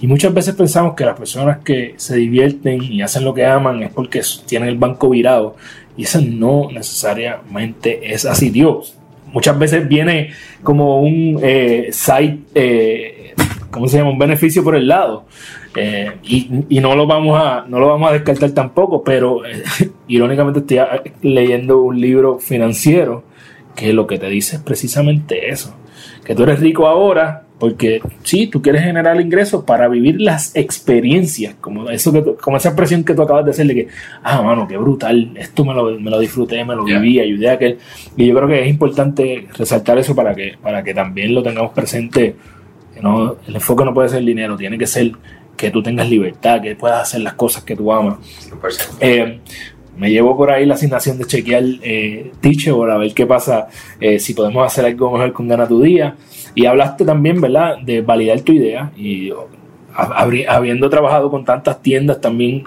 Y 0.00 0.06
muchas 0.06 0.34
veces 0.34 0.54
pensamos 0.54 0.94
que 0.94 1.04
las 1.04 1.18
personas 1.18 1.58
que 1.64 1.94
se 1.96 2.16
divierten 2.16 2.82
y 2.82 3.02
hacen 3.02 3.24
lo 3.24 3.32
que 3.32 3.46
aman 3.46 3.82
es 3.82 3.90
porque 3.90 4.22
tienen 4.46 4.68
el 4.68 4.76
banco 4.76 5.10
virado. 5.10 5.56
Y 5.96 6.04
eso 6.04 6.20
no 6.20 6.68
necesariamente 6.70 8.12
es 8.12 8.24
así. 8.24 8.50
Dios, 8.50 8.96
muchas 9.32 9.58
veces 9.58 9.88
viene 9.88 10.30
como 10.62 11.00
un 11.00 11.40
eh, 11.42 11.88
site, 11.90 12.38
eh, 12.54 13.34
¿cómo 13.70 13.88
se 13.88 13.98
llama? 13.98 14.10
Un 14.10 14.18
beneficio 14.18 14.62
por 14.62 14.76
el 14.76 14.88
lado. 14.88 15.24
Eh, 15.76 16.12
y, 16.22 16.80
no 16.80 16.94
lo 16.94 17.06
vamos 17.06 17.40
a 17.40 17.64
no 17.66 17.80
lo 17.80 17.88
vamos 17.88 18.10
a 18.10 18.12
descartar 18.12 18.50
tampoco, 18.52 19.02
pero 19.02 19.44
eh, 19.44 19.62
irónicamente 20.08 20.60
estoy 20.60 20.78
leyendo 21.22 21.82
un 21.82 22.00
libro 22.00 22.38
financiero 22.38 23.24
que 23.74 23.92
lo 23.92 24.06
que 24.06 24.18
te 24.18 24.28
dice 24.28 24.56
es 24.56 24.62
precisamente 24.62 25.50
eso, 25.50 25.74
que 26.24 26.34
tú 26.34 26.44
eres 26.44 26.60
rico 26.60 26.86
ahora 26.86 27.44
porque 27.58 28.02
sí, 28.24 28.48
tú 28.48 28.60
quieres 28.60 28.82
generar 28.82 29.20
ingresos 29.20 29.64
para 29.64 29.88
vivir 29.88 30.20
las 30.20 30.54
experiencias, 30.56 31.54
como 31.60 31.88
eso 31.88 32.12
que 32.12 32.34
como 32.34 32.56
esa 32.56 32.70
expresión 32.70 33.04
que 33.04 33.14
tú 33.14 33.22
acabas 33.22 33.44
de 33.44 33.52
hacerle 33.52 33.74
que, 33.74 33.88
ah, 34.22 34.42
mano, 34.42 34.66
qué 34.66 34.76
brutal, 34.76 35.32
esto 35.36 35.64
me 35.64 35.72
lo, 35.72 35.98
me 35.98 36.10
lo 36.10 36.18
disfruté, 36.18 36.64
me 36.64 36.74
lo 36.74 36.84
viví, 36.84 37.20
ayudé 37.20 37.48
a 37.48 37.52
aquel. 37.54 37.78
Y 38.16 38.26
yo 38.26 38.34
creo 38.34 38.48
que 38.48 38.62
es 38.62 38.68
importante 38.68 39.46
resaltar 39.56 39.98
eso 39.98 40.14
para 40.14 40.34
que, 40.34 40.58
para 40.60 40.82
que 40.82 40.92
también 40.92 41.34
lo 41.34 41.42
tengamos 41.42 41.72
presente. 41.72 42.34
no, 43.00 43.36
el 43.46 43.54
enfoque 43.54 43.84
no 43.84 43.94
puede 43.94 44.08
ser 44.08 44.18
el 44.18 44.26
dinero, 44.26 44.56
tiene 44.56 44.76
que 44.76 44.86
ser 44.86 45.12
que 45.56 45.70
tú 45.70 45.82
tengas 45.82 46.08
libertad, 46.08 46.60
que 46.60 46.76
puedas 46.76 47.00
hacer 47.00 47.20
las 47.20 47.34
cosas 47.34 47.64
que 47.64 47.76
tú 47.76 47.92
amas. 47.92 48.18
Eh, 49.00 49.40
me 49.96 50.10
llevo 50.10 50.36
por 50.36 50.50
ahí 50.50 50.66
la 50.66 50.74
asignación 50.74 51.18
de 51.18 51.24
chequear 51.24 51.62
eh, 51.82 52.32
Teachable 52.40 52.92
a 52.92 52.96
ver 52.96 53.14
qué 53.14 53.26
pasa, 53.26 53.68
eh, 54.00 54.18
si 54.18 54.34
podemos 54.34 54.66
hacer 54.66 54.84
algo 54.84 55.12
mejor 55.12 55.32
con 55.32 55.48
Gana 55.48 55.68
tu 55.68 55.80
Día. 55.80 56.16
Y 56.54 56.66
hablaste 56.66 57.04
también, 57.04 57.40
¿verdad?, 57.40 57.78
de 57.78 58.00
validar 58.00 58.40
tu 58.40 58.52
idea. 58.52 58.92
Y 58.96 59.32
habiendo 60.48 60.90
trabajado 60.90 61.30
con 61.30 61.44
tantas 61.44 61.82
tiendas, 61.82 62.20
también 62.20 62.64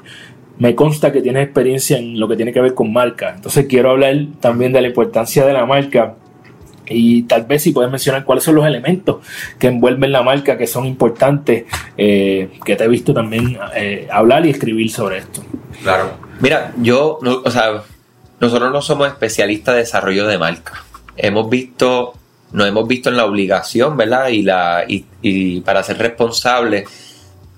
me 0.57 0.75
consta 0.75 1.11
que 1.11 1.21
tienes 1.21 1.43
experiencia 1.43 1.97
en 1.97 2.19
lo 2.19 2.27
que 2.27 2.35
tiene 2.35 2.51
que 2.51 2.61
ver 2.61 2.73
con 2.73 2.91
marca. 2.91 3.33
Entonces 3.35 3.65
quiero 3.67 3.91
hablar 3.91 4.15
también 4.39 4.73
de 4.73 4.81
la 4.81 4.87
importancia 4.87 5.45
de 5.45 5.53
la 5.53 5.65
marca 5.65 6.15
y 6.89 7.23
tal 7.23 7.43
vez 7.43 7.63
si 7.63 7.71
puedes 7.71 7.91
mencionar 7.91 8.23
cuáles 8.23 8.43
son 8.43 8.55
los 8.55 8.65
elementos 8.65 9.17
que 9.59 9.67
envuelven 9.67 10.11
la 10.11 10.23
marca 10.23 10.57
que 10.57 10.67
son 10.67 10.85
importantes, 10.85 11.65
eh, 11.97 12.49
que 12.65 12.75
te 12.75 12.83
he 12.83 12.87
visto 12.87 13.13
también 13.13 13.57
eh, 13.75 14.07
hablar 14.11 14.45
y 14.45 14.49
escribir 14.49 14.91
sobre 14.91 15.19
esto. 15.19 15.43
Claro. 15.83 16.11
Mira, 16.39 16.73
yo, 16.77 17.19
o 17.21 17.51
sea, 17.51 17.83
nosotros 18.39 18.71
no 18.71 18.81
somos 18.81 19.07
especialistas 19.07 19.75
de 19.75 19.81
desarrollo 19.81 20.27
de 20.27 20.37
marca. 20.37 20.83
Hemos 21.15 21.49
visto, 21.49 22.13
nos 22.51 22.67
hemos 22.67 22.87
visto 22.87 23.09
en 23.09 23.17
la 23.17 23.25
obligación, 23.25 23.97
¿verdad? 23.97 24.29
Y, 24.29 24.43
la, 24.43 24.85
y, 24.87 25.61
para 25.61 25.83
ser 25.83 25.97
responsable 25.97 26.85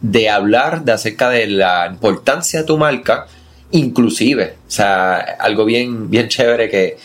de 0.01 0.29
hablar 0.29 0.83
de 0.83 0.93
acerca 0.93 1.29
de 1.29 1.47
la 1.47 1.87
importancia 1.91 2.61
de 2.61 2.65
tu 2.65 2.77
marca, 2.77 3.27
inclusive, 3.71 4.55
o 4.67 4.71
sea, 4.71 5.17
algo 5.39 5.65
bien, 5.65 6.09
bien 6.09 6.29
chévere 6.29 6.69
que 6.69 6.97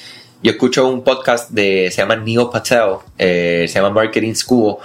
yo 0.45 0.51
escucho 0.51 0.87
un 0.87 1.03
podcast 1.03 1.49
de, 1.53 1.91
se 1.91 2.03
llama 2.03 2.17
Neo 2.17 2.51
Patel, 2.51 2.97
eh, 3.17 3.65
se 3.67 3.77
llama 3.77 3.89
Marketing 3.89 4.35
School. 4.35 4.77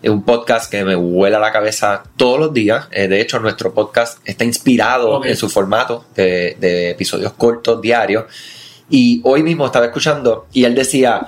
Es 0.00 0.10
un 0.10 0.22
podcast 0.22 0.70
que 0.70 0.84
me 0.84 0.94
vuela 0.94 1.40
la 1.40 1.50
cabeza 1.50 2.04
todos 2.16 2.38
los 2.38 2.54
días. 2.54 2.86
Eh, 2.92 3.08
de 3.08 3.20
hecho, 3.20 3.40
nuestro 3.40 3.74
podcast 3.74 4.20
está 4.24 4.44
inspirado 4.44 5.24
en 5.24 5.36
su 5.36 5.48
formato 5.48 6.04
de, 6.14 6.90
episodios 6.90 7.32
cortos 7.32 7.82
diarios. 7.82 8.26
Y 8.90 9.20
hoy 9.24 9.42
mismo 9.42 9.66
estaba 9.66 9.86
escuchando 9.86 10.46
y 10.52 10.62
él 10.62 10.76
decía, 10.76 11.26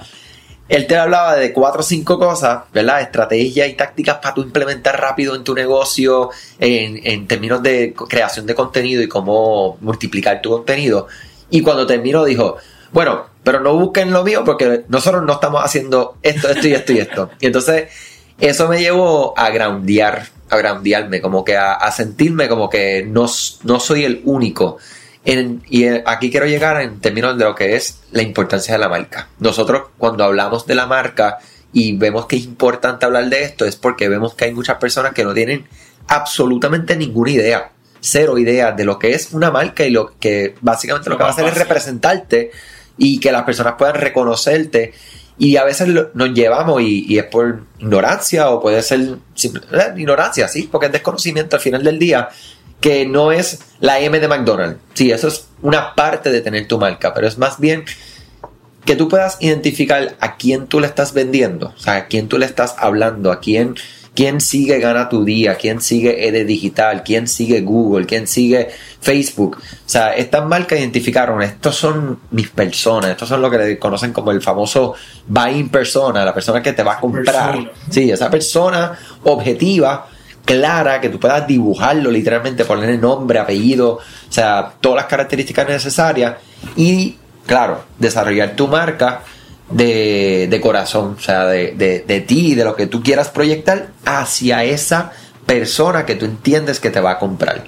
él 0.68 0.86
te 0.86 0.96
hablaba 0.96 1.34
de 1.34 1.52
cuatro 1.52 1.80
o 1.80 1.82
cinco 1.82 2.16
cosas, 2.16 2.60
¿verdad? 2.72 3.00
Estrategias 3.00 3.68
y 3.68 3.72
tácticas 3.72 4.18
para 4.22 4.34
tú 4.34 4.42
implementar 4.42 5.00
rápido 5.00 5.34
en 5.34 5.42
tu 5.42 5.52
negocio 5.52 6.30
en, 6.60 7.00
en 7.02 7.26
términos 7.26 7.60
de 7.60 7.92
creación 8.08 8.46
de 8.46 8.54
contenido 8.54 9.02
y 9.02 9.08
cómo 9.08 9.78
multiplicar 9.80 10.40
tu 10.40 10.50
contenido. 10.50 11.08
Y 11.50 11.62
cuando 11.62 11.88
terminó 11.88 12.24
dijo, 12.24 12.58
bueno, 12.92 13.26
pero 13.42 13.60
no 13.60 13.74
busquen 13.74 14.12
lo 14.12 14.24
mío 14.24 14.44
porque 14.44 14.84
nosotros 14.88 15.24
no 15.24 15.34
estamos 15.34 15.64
haciendo 15.64 16.16
esto, 16.22 16.48
esto 16.50 16.68
y 16.68 16.72
esto 16.72 16.92
y 16.92 16.98
esto. 16.98 17.30
Y 17.40 17.46
entonces 17.46 17.90
eso 18.38 18.68
me 18.68 18.80
llevó 18.80 19.38
a 19.38 19.50
groundear, 19.50 20.26
a 20.48 20.56
groundearme, 20.56 21.20
como 21.20 21.44
que 21.44 21.56
a, 21.56 21.90
sentirme 21.92 22.48
como 22.48 22.68
que 22.68 23.04
no, 23.06 23.26
no 23.64 23.80
soy 23.80 24.04
el 24.04 24.22
único. 24.24 24.78
y 25.24 25.86
aquí 26.06 26.30
quiero 26.30 26.46
llegar 26.46 26.80
en 26.80 27.00
términos 27.00 27.36
de 27.38 27.44
lo 27.44 27.54
que 27.54 27.76
es 27.76 28.00
la 28.12 28.22
importancia 28.22 28.74
de 28.74 28.80
la 28.80 28.88
marca. 28.88 29.28
Nosotros 29.38 29.88
cuando 29.98 30.24
hablamos 30.24 30.66
de 30.66 30.74
la 30.74 30.86
marca 30.86 31.38
y 31.72 31.96
vemos 31.96 32.26
que 32.26 32.36
es 32.36 32.44
importante 32.44 33.06
hablar 33.06 33.28
de 33.28 33.44
esto 33.44 33.64
es 33.64 33.76
porque 33.76 34.08
vemos 34.08 34.34
que 34.34 34.46
hay 34.46 34.52
muchas 34.52 34.78
personas 34.78 35.12
que 35.12 35.24
no 35.24 35.32
tienen 35.32 35.66
absolutamente 36.08 36.96
ninguna 36.96 37.30
idea, 37.30 37.70
cero 38.00 38.38
idea 38.38 38.72
de 38.72 38.84
lo 38.84 38.98
que 38.98 39.14
es 39.14 39.32
una 39.32 39.50
marca 39.50 39.84
y 39.84 39.90
lo 39.90 40.18
que 40.18 40.56
básicamente 40.60 41.08
lo 41.08 41.16
que 41.16 41.22
va 41.22 41.28
a 41.28 41.32
hacer 41.32 41.46
es 41.46 41.56
representarte 41.56 42.50
y 43.00 43.18
que 43.18 43.32
las 43.32 43.42
personas 43.42 43.74
puedan 43.76 43.96
reconocerte. 43.96 44.92
Y 45.38 45.56
a 45.56 45.64
veces 45.64 45.88
nos 46.12 46.34
llevamos 46.34 46.82
y, 46.82 47.18
es 47.18 47.24
por 47.24 47.62
ignorancia 47.78 48.50
o 48.50 48.60
puede 48.60 48.82
ser 48.82 49.00
eh, 49.00 49.94
ignorancia, 49.96 50.46
sí, 50.46 50.68
porque 50.70 50.86
es 50.86 50.92
desconocimiento 50.92 51.56
al 51.56 51.62
final 51.62 51.82
del 51.82 51.98
día, 51.98 52.28
que 52.78 53.06
no 53.06 53.32
es 53.32 53.60
la 53.80 54.00
M 54.00 54.20
de 54.20 54.28
McDonald's. 54.28 54.78
Sí, 54.92 55.10
eso 55.10 55.28
es 55.28 55.48
una 55.62 55.94
parte 55.94 56.30
de 56.30 56.42
tener 56.42 56.68
tu 56.68 56.78
marca, 56.78 57.14
pero 57.14 57.26
es 57.26 57.38
más 57.38 57.58
bien 57.58 57.84
que 58.84 58.96
tú 58.96 59.08
puedas 59.08 59.38
identificar 59.40 60.14
a 60.20 60.36
quién 60.36 60.66
tú 60.66 60.78
le 60.78 60.86
estás 60.86 61.14
vendiendo, 61.14 61.72
o 61.74 61.80
sea, 61.80 61.96
a 61.96 62.06
quién 62.06 62.28
tú 62.28 62.36
le 62.36 62.44
estás 62.44 62.74
hablando, 62.78 63.32
a 63.32 63.40
quién 63.40 63.76
¿Quién 64.14 64.40
sigue 64.40 64.80
Gana 64.80 65.08
tu 65.08 65.24
Día? 65.24 65.54
¿Quién 65.54 65.80
sigue 65.80 66.28
ED 66.28 66.44
Digital? 66.46 67.02
¿Quién 67.04 67.28
sigue 67.28 67.60
Google? 67.60 68.06
¿Quién 68.06 68.26
sigue 68.26 68.68
Facebook? 69.00 69.58
O 69.58 69.88
sea, 69.88 70.14
estas 70.14 70.44
marcas 70.44 70.78
identificaron, 70.78 71.40
estos 71.42 71.76
son 71.76 72.18
mis 72.32 72.48
personas, 72.48 73.10
estos 73.10 73.28
son 73.28 73.40
lo 73.40 73.50
que 73.50 73.58
le 73.58 73.78
conocen 73.78 74.12
como 74.12 74.32
el 74.32 74.42
famoso 74.42 74.94
buying 75.26 75.68
persona, 75.68 76.24
la 76.24 76.34
persona 76.34 76.62
que 76.62 76.72
te 76.72 76.82
va 76.82 76.94
a 76.94 77.00
comprar. 77.00 77.72
Sí, 77.88 78.10
esa 78.10 78.28
persona 78.28 78.98
objetiva, 79.22 80.08
clara, 80.44 81.00
que 81.00 81.08
tú 81.08 81.20
puedas 81.20 81.46
dibujarlo 81.46 82.10
literalmente, 82.10 82.64
ponerle 82.64 82.98
nombre, 82.98 83.38
apellido, 83.38 83.92
o 83.92 84.32
sea, 84.32 84.72
todas 84.80 84.96
las 84.96 85.06
características 85.06 85.68
necesarias 85.68 86.34
y, 86.76 87.16
claro, 87.46 87.84
desarrollar 87.98 88.56
tu 88.56 88.66
marca 88.66 89.22
de, 89.70 90.60
corazón, 90.62 91.16
o 91.18 91.20
sea, 91.22 91.46
de, 91.46 91.72
de, 91.72 92.00
de 92.00 92.20
ti, 92.20 92.54
de 92.54 92.64
lo 92.64 92.76
que 92.76 92.86
tú 92.86 93.02
quieras 93.02 93.28
proyectar 93.28 93.88
hacia 94.04 94.64
esa 94.64 95.12
persona 95.46 96.06
que 96.06 96.16
tú 96.16 96.26
entiendes 96.26 96.80
que 96.80 96.90
te 96.90 97.00
va 97.00 97.12
a 97.12 97.18
comprar. 97.18 97.64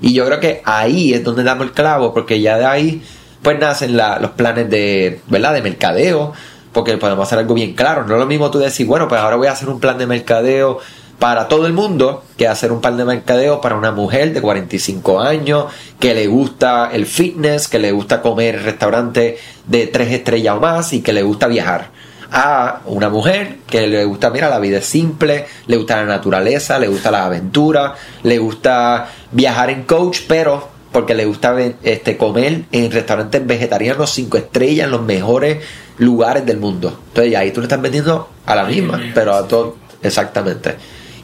Y 0.00 0.12
yo 0.12 0.26
creo 0.26 0.40
que 0.40 0.62
ahí 0.64 1.14
es 1.14 1.24
donde 1.24 1.42
damos 1.42 1.66
el 1.66 1.72
clavo, 1.72 2.12
porque 2.12 2.40
ya 2.40 2.58
de 2.58 2.66
ahí 2.66 3.02
pues 3.42 3.58
nacen 3.58 3.96
los 3.96 4.30
planes 4.32 4.68
de, 4.68 5.20
¿verdad? 5.28 5.54
de 5.54 5.62
mercadeo, 5.62 6.32
porque 6.72 6.96
podemos 6.98 7.26
hacer 7.26 7.38
algo 7.38 7.54
bien 7.54 7.74
claro. 7.74 8.04
No 8.04 8.14
es 8.14 8.20
lo 8.20 8.26
mismo 8.26 8.50
tú 8.50 8.58
decir, 8.58 8.86
bueno, 8.86 9.06
pues 9.06 9.20
ahora 9.20 9.36
voy 9.36 9.46
a 9.46 9.52
hacer 9.52 9.68
un 9.68 9.80
plan 9.80 9.98
de 9.98 10.06
mercadeo 10.06 10.80
para 11.18 11.48
todo 11.48 11.66
el 11.66 11.72
mundo 11.72 12.24
que 12.36 12.46
hacer 12.46 12.72
un 12.72 12.80
plan 12.80 12.96
de 12.96 13.04
mercadeo 13.04 13.60
para 13.60 13.76
una 13.76 13.90
mujer 13.90 14.32
de 14.32 14.42
45 14.42 15.20
años 15.20 15.66
que 15.98 16.14
le 16.14 16.26
gusta 16.26 16.90
el 16.92 17.06
fitness, 17.06 17.68
que 17.68 17.78
le 17.78 17.92
gusta 17.92 18.20
comer 18.20 18.56
en 18.56 18.64
restaurantes 18.64 19.40
de 19.66 19.86
tres 19.86 20.12
estrellas 20.12 20.56
o 20.56 20.60
más 20.60 20.92
y 20.92 21.00
que 21.00 21.12
le 21.12 21.22
gusta 21.22 21.46
viajar. 21.46 21.90
A 22.30 22.80
una 22.86 23.08
mujer 23.08 23.58
que 23.68 23.86
le 23.86 24.04
gusta, 24.04 24.30
mira, 24.30 24.50
la 24.50 24.58
vida 24.58 24.78
es 24.78 24.86
simple, 24.86 25.46
le 25.68 25.76
gusta 25.76 25.96
la 25.96 26.06
naturaleza, 26.06 26.78
le 26.78 26.88
gusta 26.88 27.10
las 27.10 27.22
aventuras, 27.22 27.92
le 28.24 28.38
gusta 28.38 29.08
viajar 29.30 29.70
en 29.70 29.84
coach, 29.84 30.20
pero 30.26 30.68
porque 30.90 31.14
le 31.14 31.24
gusta 31.24 31.54
este, 31.82 32.16
comer 32.16 32.64
en 32.72 32.90
restaurantes 32.90 33.46
vegetarianos 33.46 34.10
cinco 34.10 34.38
estrellas 34.38 34.86
en 34.86 34.90
los 34.90 35.02
mejores 35.02 35.58
lugares 35.98 36.44
del 36.44 36.58
mundo. 36.58 36.98
Entonces, 37.08 37.36
ahí 37.36 37.52
tú 37.52 37.60
le 37.60 37.66
estás 37.66 37.80
vendiendo 37.80 38.28
a 38.44 38.54
la 38.56 38.64
misma, 38.64 39.00
pero 39.14 39.34
a 39.34 39.46
todo, 39.46 39.76
exactamente. 40.02 40.74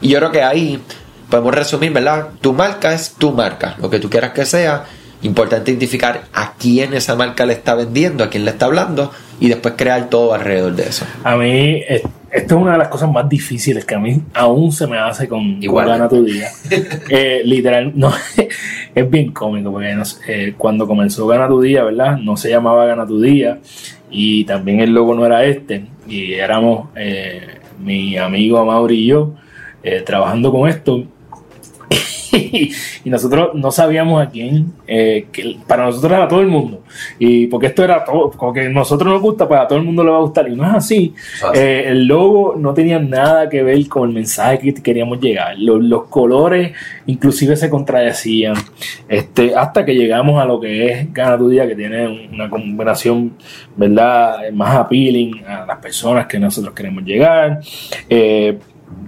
Y 0.03 0.09
yo 0.09 0.19
creo 0.19 0.31
que 0.31 0.43
ahí 0.43 0.79
podemos 1.29 1.55
resumir, 1.55 1.93
¿verdad? 1.93 2.27
Tu 2.41 2.51
marca 2.51 2.93
es 2.93 3.13
tu 3.13 3.31
marca, 3.31 3.75
lo 3.81 3.89
que 3.89 3.99
tú 3.99 4.09
quieras 4.09 4.33
que 4.33 4.45
sea. 4.45 4.83
Importante 5.21 5.71
identificar 5.71 6.25
a 6.33 6.55
quién 6.59 6.93
esa 6.93 7.15
marca 7.15 7.45
le 7.45 7.53
está 7.53 7.73
vendiendo, 7.75 8.25
a 8.25 8.29
quién 8.29 8.43
le 8.43 8.51
está 8.51 8.65
hablando 8.65 9.11
y 9.39 9.47
después 9.47 9.75
crear 9.77 10.09
todo 10.09 10.33
alrededor 10.33 10.75
de 10.75 10.83
eso. 10.83 11.05
A 11.23 11.37
mí, 11.37 11.81
esto 11.87 12.55
es 12.55 12.61
una 12.61 12.73
de 12.73 12.79
las 12.79 12.89
cosas 12.89 13.09
más 13.09 13.29
difíciles 13.29 13.85
que 13.85 13.95
a 13.95 13.99
mí 13.99 14.21
aún 14.33 14.73
se 14.73 14.85
me 14.87 14.97
hace 14.97 15.29
con, 15.29 15.63
Igual. 15.63 15.87
Gana 15.87 16.09
tu 16.09 16.25
Día. 16.25 16.49
Eh, 17.09 17.41
literal, 17.45 17.93
no, 17.95 18.11
es 18.95 19.09
bien 19.09 19.31
cómico 19.31 19.71
porque 19.71 19.95
eh, 20.27 20.53
cuando 20.57 20.85
comenzó 20.85 21.25
Gana 21.27 21.47
tu 21.47 21.61
Día, 21.61 21.85
¿verdad? 21.85 22.17
No 22.17 22.35
se 22.35 22.49
llamaba 22.49 22.85
Gana 22.85 23.07
tu 23.07 23.21
Día 23.21 23.59
y 24.11 24.43
también 24.43 24.81
el 24.81 24.91
logo 24.91 25.15
no 25.15 25.25
era 25.25 25.45
este 25.45 25.85
y 26.05 26.33
éramos 26.33 26.89
eh, 26.97 27.59
mi 27.79 28.17
amigo 28.17 28.65
Mauri 28.65 28.99
y 28.99 29.05
yo 29.05 29.35
eh, 29.83 30.01
trabajando 30.01 30.51
con 30.51 30.69
esto. 30.69 31.03
y 33.03 33.09
nosotros 33.09 33.51
no 33.53 33.71
sabíamos 33.71 34.21
a 34.21 34.29
quién, 34.29 34.73
eh, 34.87 35.27
que 35.31 35.57
para 35.67 35.85
nosotros 35.85 36.11
era 36.11 36.27
todo 36.27 36.41
el 36.41 36.47
mundo. 36.47 36.83
Y 37.19 37.47
porque 37.47 37.67
esto 37.67 37.83
era 37.83 38.03
todo, 38.03 38.31
como 38.31 38.53
que 38.53 38.61
a 38.61 38.69
nosotros 38.69 39.11
nos 39.11 39.21
gusta, 39.21 39.47
pues 39.47 39.59
a 39.59 39.67
todo 39.67 39.79
el 39.79 39.85
mundo 39.85 40.03
le 40.03 40.11
va 40.11 40.17
a 40.17 40.21
gustar. 40.21 40.49
Y 40.49 40.55
no 40.55 40.65
es 40.65 40.73
así. 40.73 41.13
Eh, 41.53 41.85
el 41.87 42.05
logo 42.05 42.55
no 42.57 42.73
tenía 42.73 42.99
nada 42.99 43.49
que 43.49 43.63
ver 43.63 43.87
con 43.87 44.09
el 44.09 44.15
mensaje 44.15 44.59
que 44.59 44.73
queríamos 44.73 45.19
llegar. 45.19 45.57
Los, 45.57 45.83
los 45.83 46.05
colores 46.05 46.73
inclusive 47.05 47.55
se 47.55 47.69
contradecían. 47.69 48.55
Este, 49.07 49.55
hasta 49.55 49.85
que 49.85 49.93
llegamos 49.93 50.41
a 50.41 50.45
lo 50.45 50.59
que 50.59 50.87
es 50.87 51.13
Gana 51.13 51.37
tu 51.37 51.49
Día, 51.49 51.67
que 51.67 51.75
tiene 51.75 52.29
una 52.31 52.49
combinación, 52.49 53.33
¿verdad? 53.75 54.51
Más 54.53 54.75
appealing 54.75 55.43
a 55.45 55.65
las 55.65 55.77
personas 55.79 56.27
que 56.27 56.39
nosotros 56.39 56.73
queremos 56.73 57.03
llegar. 57.03 57.59
Eh, 58.09 58.57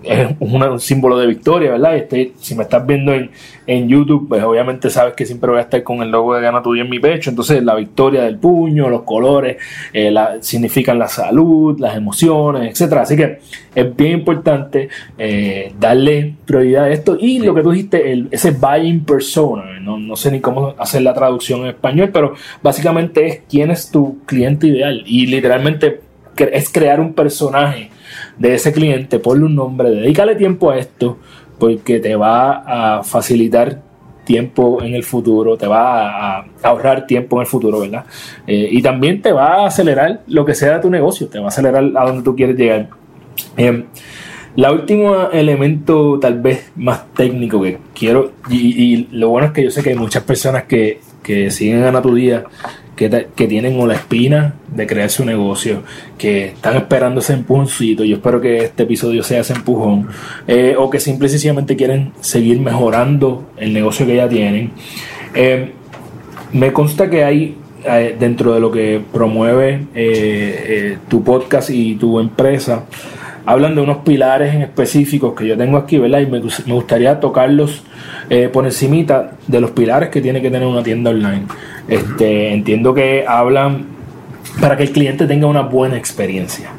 es 0.05 0.27
un 0.39 0.79
símbolo 0.79 1.17
de 1.17 1.27
victoria, 1.27 1.71
¿verdad? 1.71 1.95
Este, 1.95 2.33
si 2.39 2.55
me 2.55 2.63
estás 2.63 2.85
viendo 2.85 3.13
en, 3.13 3.31
en, 3.65 3.87
YouTube, 3.87 4.27
pues 4.29 4.43
obviamente 4.43 4.89
sabes 4.89 5.15
que 5.15 5.25
siempre 5.25 5.49
voy 5.49 5.59
a 5.59 5.63
estar 5.63 5.81
con 5.83 6.01
el 6.01 6.11
logo 6.11 6.35
de 6.35 6.41
Gana 6.41 6.61
tu 6.61 6.73
Día 6.73 6.83
en 6.83 6.89
mi 6.89 6.99
pecho. 6.99 7.29
Entonces, 7.29 7.63
la 7.63 7.75
victoria 7.75 8.23
del 8.23 8.37
puño, 8.37 8.89
los 8.89 9.01
colores, 9.03 9.57
eh, 9.93 10.11
la, 10.11 10.41
significan 10.41 10.99
la 10.99 11.07
salud, 11.07 11.79
las 11.79 11.97
emociones, 11.97 12.71
etcétera. 12.71 13.01
Así 13.01 13.17
que 13.17 13.39
es 13.73 13.95
bien 13.95 14.19
importante 14.19 14.89
eh, 15.17 15.73
darle 15.79 16.35
prioridad 16.45 16.85
a 16.85 16.89
esto. 16.91 17.17
Y 17.19 17.39
lo 17.39 17.55
que 17.55 17.63
tú 17.63 17.71
dijiste, 17.71 18.11
el, 18.11 18.27
ese 18.31 18.51
buying 18.51 19.05
persona, 19.05 19.79
no, 19.79 19.97
no 19.97 20.15
sé 20.15 20.31
ni 20.31 20.39
cómo 20.39 20.75
hacer 20.77 21.01
la 21.01 21.13
traducción 21.13 21.61
en 21.61 21.67
español, 21.67 22.11
pero 22.13 22.35
básicamente 22.61 23.25
es 23.25 23.41
quién 23.49 23.71
es 23.71 23.89
tu 23.89 24.19
cliente 24.25 24.67
ideal. 24.67 25.03
Y 25.05 25.27
literalmente 25.27 26.01
es 26.37 26.69
crear 26.69 26.99
un 26.99 27.13
personaje 27.13 27.89
de 28.37 28.55
ese 28.55 28.71
cliente, 28.71 29.19
ponle 29.19 29.45
un 29.45 29.55
nombre, 29.55 29.89
dedícale 29.89 30.35
tiempo 30.35 30.71
a 30.71 30.77
esto, 30.77 31.17
porque 31.59 31.99
te 31.99 32.15
va 32.15 32.97
a 32.97 33.03
facilitar 33.03 33.81
tiempo 34.25 34.81
en 34.81 34.95
el 34.95 35.03
futuro, 35.03 35.55
te 35.55 35.67
va 35.67 36.39
a 36.39 36.45
ahorrar 36.63 37.05
tiempo 37.05 37.37
en 37.37 37.41
el 37.41 37.47
futuro, 37.47 37.79
¿verdad? 37.79 38.05
Eh, 38.47 38.67
y 38.71 38.81
también 38.81 39.21
te 39.21 39.31
va 39.31 39.63
a 39.63 39.67
acelerar 39.67 40.21
lo 40.27 40.43
que 40.43 40.55
sea 40.55 40.81
tu 40.81 40.89
negocio, 40.89 41.27
te 41.27 41.39
va 41.39 41.45
a 41.45 41.47
acelerar 41.49 41.83
a 41.95 42.05
donde 42.05 42.23
tú 42.23 42.35
quieres 42.35 42.57
llegar. 42.57 42.89
Eh, 43.55 43.85
la 44.55 44.71
último 44.71 45.29
elemento 45.31 46.17
tal 46.19 46.39
vez 46.41 46.71
más 46.75 47.11
técnico 47.13 47.61
que 47.61 47.77
quiero, 47.93 48.31
y, 48.49 49.07
lo 49.11 49.29
bueno 49.29 49.47
es 49.47 49.53
que 49.53 49.63
yo 49.63 49.71
sé 49.71 49.83
que 49.83 49.89
hay 49.89 49.95
muchas 49.95 50.23
personas 50.23 50.63
que, 50.63 50.99
que 51.21 51.51
siguen 51.51 51.83
a 51.83 52.01
tu 52.01 52.15
día 52.15 52.45
que, 52.95 53.47
tienen 53.47 53.79
o 53.79 53.87
la 53.87 53.95
espina 53.95 54.55
de 54.73 54.87
crear 54.87 55.09
su 55.09 55.25
negocio, 55.25 55.83
que 56.17 56.47
están 56.47 56.77
esperando 56.77 57.19
ese 57.19 57.33
empujoncito. 57.33 58.03
Yo 58.03 58.15
espero 58.15 58.39
que 58.41 58.57
este 58.57 58.83
episodio 58.83 59.21
sea 59.23 59.41
ese 59.41 59.53
empujón. 59.53 60.07
Eh, 60.47 60.75
o 60.77 60.89
que 60.89 60.99
simple 60.99 61.27
y 61.27 61.29
sencillamente 61.29 61.75
quieren 61.75 62.13
seguir 62.21 62.59
mejorando 62.59 63.49
el 63.57 63.73
negocio 63.73 64.05
que 64.05 64.15
ya 64.15 64.29
tienen. 64.29 64.71
Eh, 65.33 65.73
me 66.53 66.71
consta 66.71 67.09
que 67.09 67.23
hay 67.23 67.57
eh, 67.85 68.15
dentro 68.17 68.53
de 68.53 68.59
lo 68.59 68.71
que 68.71 69.01
promueve 69.11 69.85
tu 71.09 71.23
podcast 71.23 71.69
y 71.69 71.95
tu 71.95 72.19
empresa, 72.19 72.85
hablan 73.45 73.75
de 73.75 73.81
unos 73.81 73.97
pilares 73.97 74.53
en 74.53 74.61
específicos 74.61 75.33
que 75.35 75.47
yo 75.47 75.57
tengo 75.57 75.77
aquí, 75.77 75.97
¿verdad? 75.97 76.19
Y 76.19 76.25
me, 76.25 76.41
me 76.41 76.73
gustaría 76.73 77.19
tocarlos 77.19 77.83
eh, 78.29 78.49
por 78.51 78.65
encimita 78.65 79.31
de 79.47 79.61
los 79.61 79.71
pilares 79.71 80.09
que 80.09 80.21
tiene 80.21 80.41
que 80.41 80.49
tener 80.49 80.67
una 80.67 80.83
tienda 80.83 81.11
online. 81.11 81.43
Este, 81.87 82.53
entiendo 82.53 82.93
que 82.93 83.25
hablan 83.27 83.85
para 84.59 84.77
que 84.77 84.83
el 84.83 84.91
cliente 84.91 85.27
tenga 85.27 85.47
una 85.47 85.61
buena 85.61 85.97
experiencia. 85.97 86.71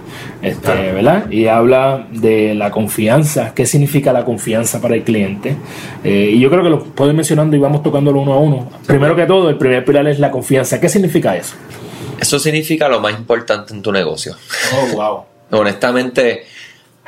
Este, 0.43 0.93
¿verdad? 0.93 1.31
Y 1.31 1.47
habla 1.47 2.07
de 2.11 2.55
la 2.55 2.71
confianza, 2.71 3.53
qué 3.55 3.65
significa 3.67 4.13
la 4.13 4.25
confianza 4.25 4.81
para 4.81 4.95
el 4.95 5.03
cliente. 5.03 5.57
Eh, 6.05 6.33
y 6.35 6.41
yo 6.41 6.51
creo 6.51 6.63
que 6.63 6.71
lo 6.71 6.85
puedo 6.85 7.11
ir 7.11 7.17
mencionando 7.17 7.57
y 7.57 7.59
vamos 7.59 7.83
tocándolo 7.83 8.21
uno 8.21 8.33
a 8.35 8.39
uno. 8.39 8.69
Primero 8.87 9.17
que 9.17 9.27
todo, 9.27 9.49
el 9.49 9.57
primer 9.57 9.85
pilar 9.85 10.07
es 10.07 10.19
la 10.19 10.31
confianza. 10.31 10.81
¿Qué 10.81 10.89
significa 10.89 11.37
eso? 11.37 11.55
Eso 12.21 12.39
significa 12.39 12.89
lo 12.89 13.01
más 13.01 13.13
importante 13.13 13.75
en 13.75 13.83
tu 13.83 13.93
negocio. 13.93 14.37
Oh, 14.75 14.97
wow. 14.97 15.25
Honestamente, 15.61 16.45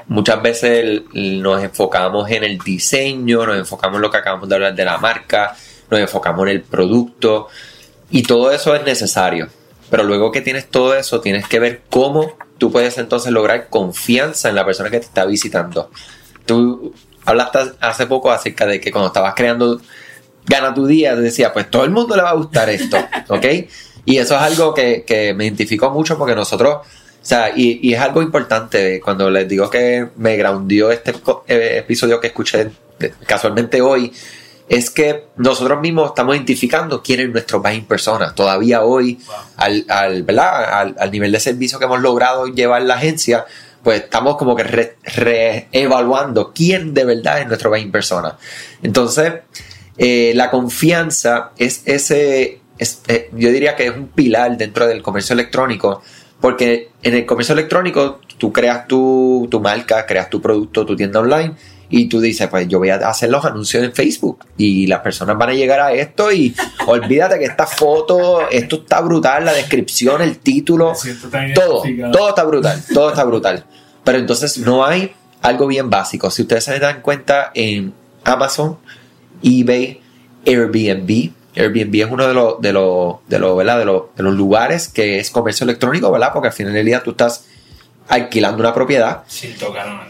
Muchas 0.08 0.42
veces 0.42 1.02
nos 1.12 1.62
enfocamos 1.62 2.30
en 2.30 2.44
el 2.44 2.58
diseño, 2.58 3.46
nos 3.46 3.58
enfocamos 3.58 3.96
en 3.96 4.02
lo 4.02 4.10
que 4.10 4.16
acabamos 4.16 4.48
de 4.48 4.54
hablar 4.54 4.74
de 4.74 4.84
la 4.84 4.98
marca, 4.98 5.54
nos 5.90 6.00
enfocamos 6.00 6.46
en 6.46 6.52
el 6.54 6.62
producto 6.62 7.48
y 8.10 8.22
todo 8.22 8.50
eso 8.50 8.74
es 8.74 8.82
necesario. 8.84 9.48
Pero 9.90 10.04
luego 10.04 10.32
que 10.32 10.40
tienes 10.40 10.68
todo 10.68 10.94
eso, 10.94 11.20
tienes 11.20 11.46
que 11.46 11.58
ver 11.58 11.82
cómo 11.90 12.36
tú 12.58 12.72
puedes 12.72 12.98
entonces 12.98 13.32
lograr 13.32 13.68
confianza 13.68 14.48
en 14.48 14.54
la 14.54 14.64
persona 14.64 14.90
que 14.90 14.98
te 14.98 15.06
está 15.06 15.24
visitando. 15.24 15.90
Tú 16.46 16.94
hablaste 17.24 17.58
hace 17.80 18.06
poco 18.06 18.30
acerca 18.30 18.66
de 18.66 18.80
que 18.80 18.90
cuando 18.90 19.08
estabas 19.08 19.34
creando 19.34 19.80
Gana 20.48 20.72
tu 20.72 20.86
día, 20.86 21.14
te 21.14 21.20
decía, 21.20 21.52
pues 21.52 21.70
todo 21.70 21.84
el 21.84 21.90
mundo 21.90 22.16
le 22.16 22.22
va 22.22 22.30
a 22.30 22.34
gustar 22.34 22.70
esto, 22.70 22.96
¿ok? 23.28 23.44
Y 24.06 24.16
eso 24.16 24.34
es 24.34 24.40
algo 24.40 24.72
que, 24.72 25.04
que 25.06 25.34
me 25.34 25.44
identificó 25.44 25.90
mucho 25.90 26.16
porque 26.16 26.34
nosotros 26.34 26.86
sea, 27.28 27.52
y, 27.54 27.92
es 27.92 28.00
algo 28.00 28.22
importante 28.22 29.00
cuando 29.00 29.30
les 29.30 29.46
digo 29.46 29.68
que 29.68 30.08
me 30.16 30.36
groundió 30.36 30.90
este 30.90 31.12
eh, 31.46 31.76
episodio 31.78 32.20
que 32.20 32.28
escuché 32.28 32.70
casualmente 33.26 33.80
hoy, 33.82 34.12
es 34.68 34.90
que 34.90 35.26
nosotros 35.36 35.80
mismos 35.80 36.08
estamos 36.08 36.36
identificando 36.36 37.02
quién 37.02 37.20
es 37.20 37.30
nuestro 37.30 37.60
buying 37.60 37.86
persona. 37.86 38.34
Todavía 38.34 38.82
hoy, 38.82 39.18
al, 39.56 39.84
al, 39.88 40.24
Al, 40.38 41.10
nivel 41.10 41.32
de 41.32 41.40
servicio 41.40 41.78
que 41.78 41.86
hemos 41.86 42.00
logrado 42.00 42.46
llevar 42.46 42.82
la 42.82 42.94
agencia, 42.94 43.46
pues 43.82 44.02
estamos 44.02 44.36
como 44.36 44.56
que 44.56 44.94
reevaluando 45.04 46.52
quién 46.52 46.92
de 46.92 47.04
verdad 47.04 47.40
es 47.40 47.46
nuestro 47.46 47.70
buying 47.70 47.90
persona. 47.90 48.36
Entonces, 48.82 49.34
eh, 49.96 50.32
la 50.34 50.50
confianza 50.50 51.52
es 51.56 51.82
ese, 51.86 52.60
eh, 52.78 53.30
yo 53.32 53.50
diría 53.50 53.74
que 53.74 53.86
es 53.86 53.94
un 53.94 54.08
pilar 54.08 54.56
dentro 54.56 54.86
del 54.86 55.02
comercio 55.02 55.32
electrónico 55.32 56.02
porque 56.40 56.90
en 57.02 57.14
el 57.14 57.26
comercio 57.26 57.52
electrónico 57.52 58.20
tú 58.38 58.52
creas 58.52 58.86
tu, 58.86 59.48
marca, 59.60 60.06
creas 60.06 60.30
tu 60.30 60.40
producto, 60.40 60.86
tu 60.86 60.96
tienda 60.96 61.20
online 61.20 61.54
y 61.90 62.06
tú 62.06 62.20
dices, 62.20 62.48
pues 62.48 62.68
yo 62.68 62.78
voy 62.78 62.90
a 62.90 62.96
hacer 62.96 63.30
los 63.30 63.44
anuncios 63.44 63.82
en 63.82 63.92
Facebook 63.92 64.44
y 64.56 64.86
las 64.86 65.00
personas 65.00 65.36
van 65.38 65.50
a 65.50 65.54
llegar 65.54 65.80
a 65.80 65.92
esto 65.92 66.30
y 66.30 66.54
olvídate 66.86 67.38
que 67.38 67.46
esta 67.46 67.66
foto, 67.66 68.48
esto 68.50 68.76
está 68.76 69.00
brutal, 69.00 69.44
la 69.44 69.52
descripción, 69.52 70.22
el 70.22 70.38
título, 70.38 70.92
todo, 71.54 71.82
todo 72.12 72.28
está 72.28 72.44
brutal, 72.44 72.82
todo 72.92 73.08
está 73.10 73.24
brutal. 73.24 73.64
Pero 74.04 74.18
entonces 74.18 74.58
no 74.58 74.84
hay 74.84 75.12
algo 75.42 75.66
bien 75.66 75.90
básico. 75.90 76.30
Si 76.30 76.42
ustedes 76.42 76.64
se 76.64 76.78
dan 76.78 77.00
cuenta 77.00 77.50
en 77.54 77.92
Amazon, 78.24 78.78
eBay, 79.42 80.00
Airbnb, 80.46 81.30
Airbnb 81.56 81.94
es 81.94 82.10
uno 82.10 82.26
de 82.26 82.34
los, 82.34 82.60
de 82.60 82.72
los, 82.72 83.16
de 83.26 83.38
los, 83.38 83.56
¿verdad? 83.56 83.78
De 83.78 83.84
los, 83.84 84.02
de 84.16 84.22
los 84.22 84.34
lugares 84.34 84.88
que 84.88 85.18
es 85.18 85.30
comercio 85.30 85.64
electrónico, 85.64 86.10
¿verdad? 86.10 86.30
Porque 86.32 86.48
al 86.48 86.54
final 86.54 86.72
del 86.72 86.86
día 86.86 87.02
tú 87.02 87.10
estás 87.10 87.46
alquilando 88.08 88.60
una 88.60 88.74
propiedad. 88.74 89.22
Sin 89.26 89.56
tocar 89.56 90.08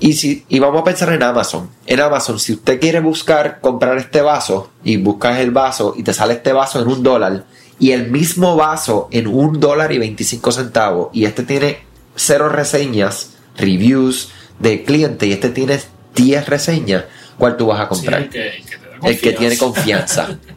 y, 0.00 0.14
si, 0.14 0.44
y 0.48 0.58
vamos 0.58 0.80
a 0.80 0.84
pensar 0.84 1.12
en 1.12 1.22
Amazon. 1.22 1.70
En 1.86 2.00
Amazon, 2.00 2.40
si 2.40 2.54
usted 2.54 2.80
quiere 2.80 3.00
buscar 3.00 3.60
comprar 3.60 3.98
este 3.98 4.22
vaso 4.22 4.70
y 4.82 4.96
buscas 4.96 5.38
el 5.38 5.50
vaso 5.50 5.94
y 5.96 6.02
te 6.02 6.14
sale 6.14 6.34
este 6.34 6.54
vaso 6.54 6.80
en 6.80 6.88
un 6.88 7.02
dólar 7.02 7.44
y 7.78 7.92
el 7.92 8.10
mismo 8.10 8.56
vaso 8.56 9.08
en 9.12 9.26
un 9.26 9.60
dólar 9.60 9.92
y 9.92 9.98
25 9.98 10.52
centavos 10.52 11.08
y 11.12 11.26
este 11.26 11.42
tiene 11.42 11.80
cero 12.16 12.48
reseñas, 12.48 13.34
reviews 13.56 14.30
de 14.58 14.84
cliente 14.84 15.26
y 15.26 15.32
este 15.32 15.50
tiene 15.50 15.78
10 16.14 16.48
reseñas, 16.48 17.04
¿cuál 17.38 17.58
tú 17.58 17.66
vas 17.66 17.80
a 17.80 17.88
comprar? 17.88 18.28
el 19.02 19.20
que 19.20 19.32
tiene 19.32 19.56
confianza. 19.56 20.38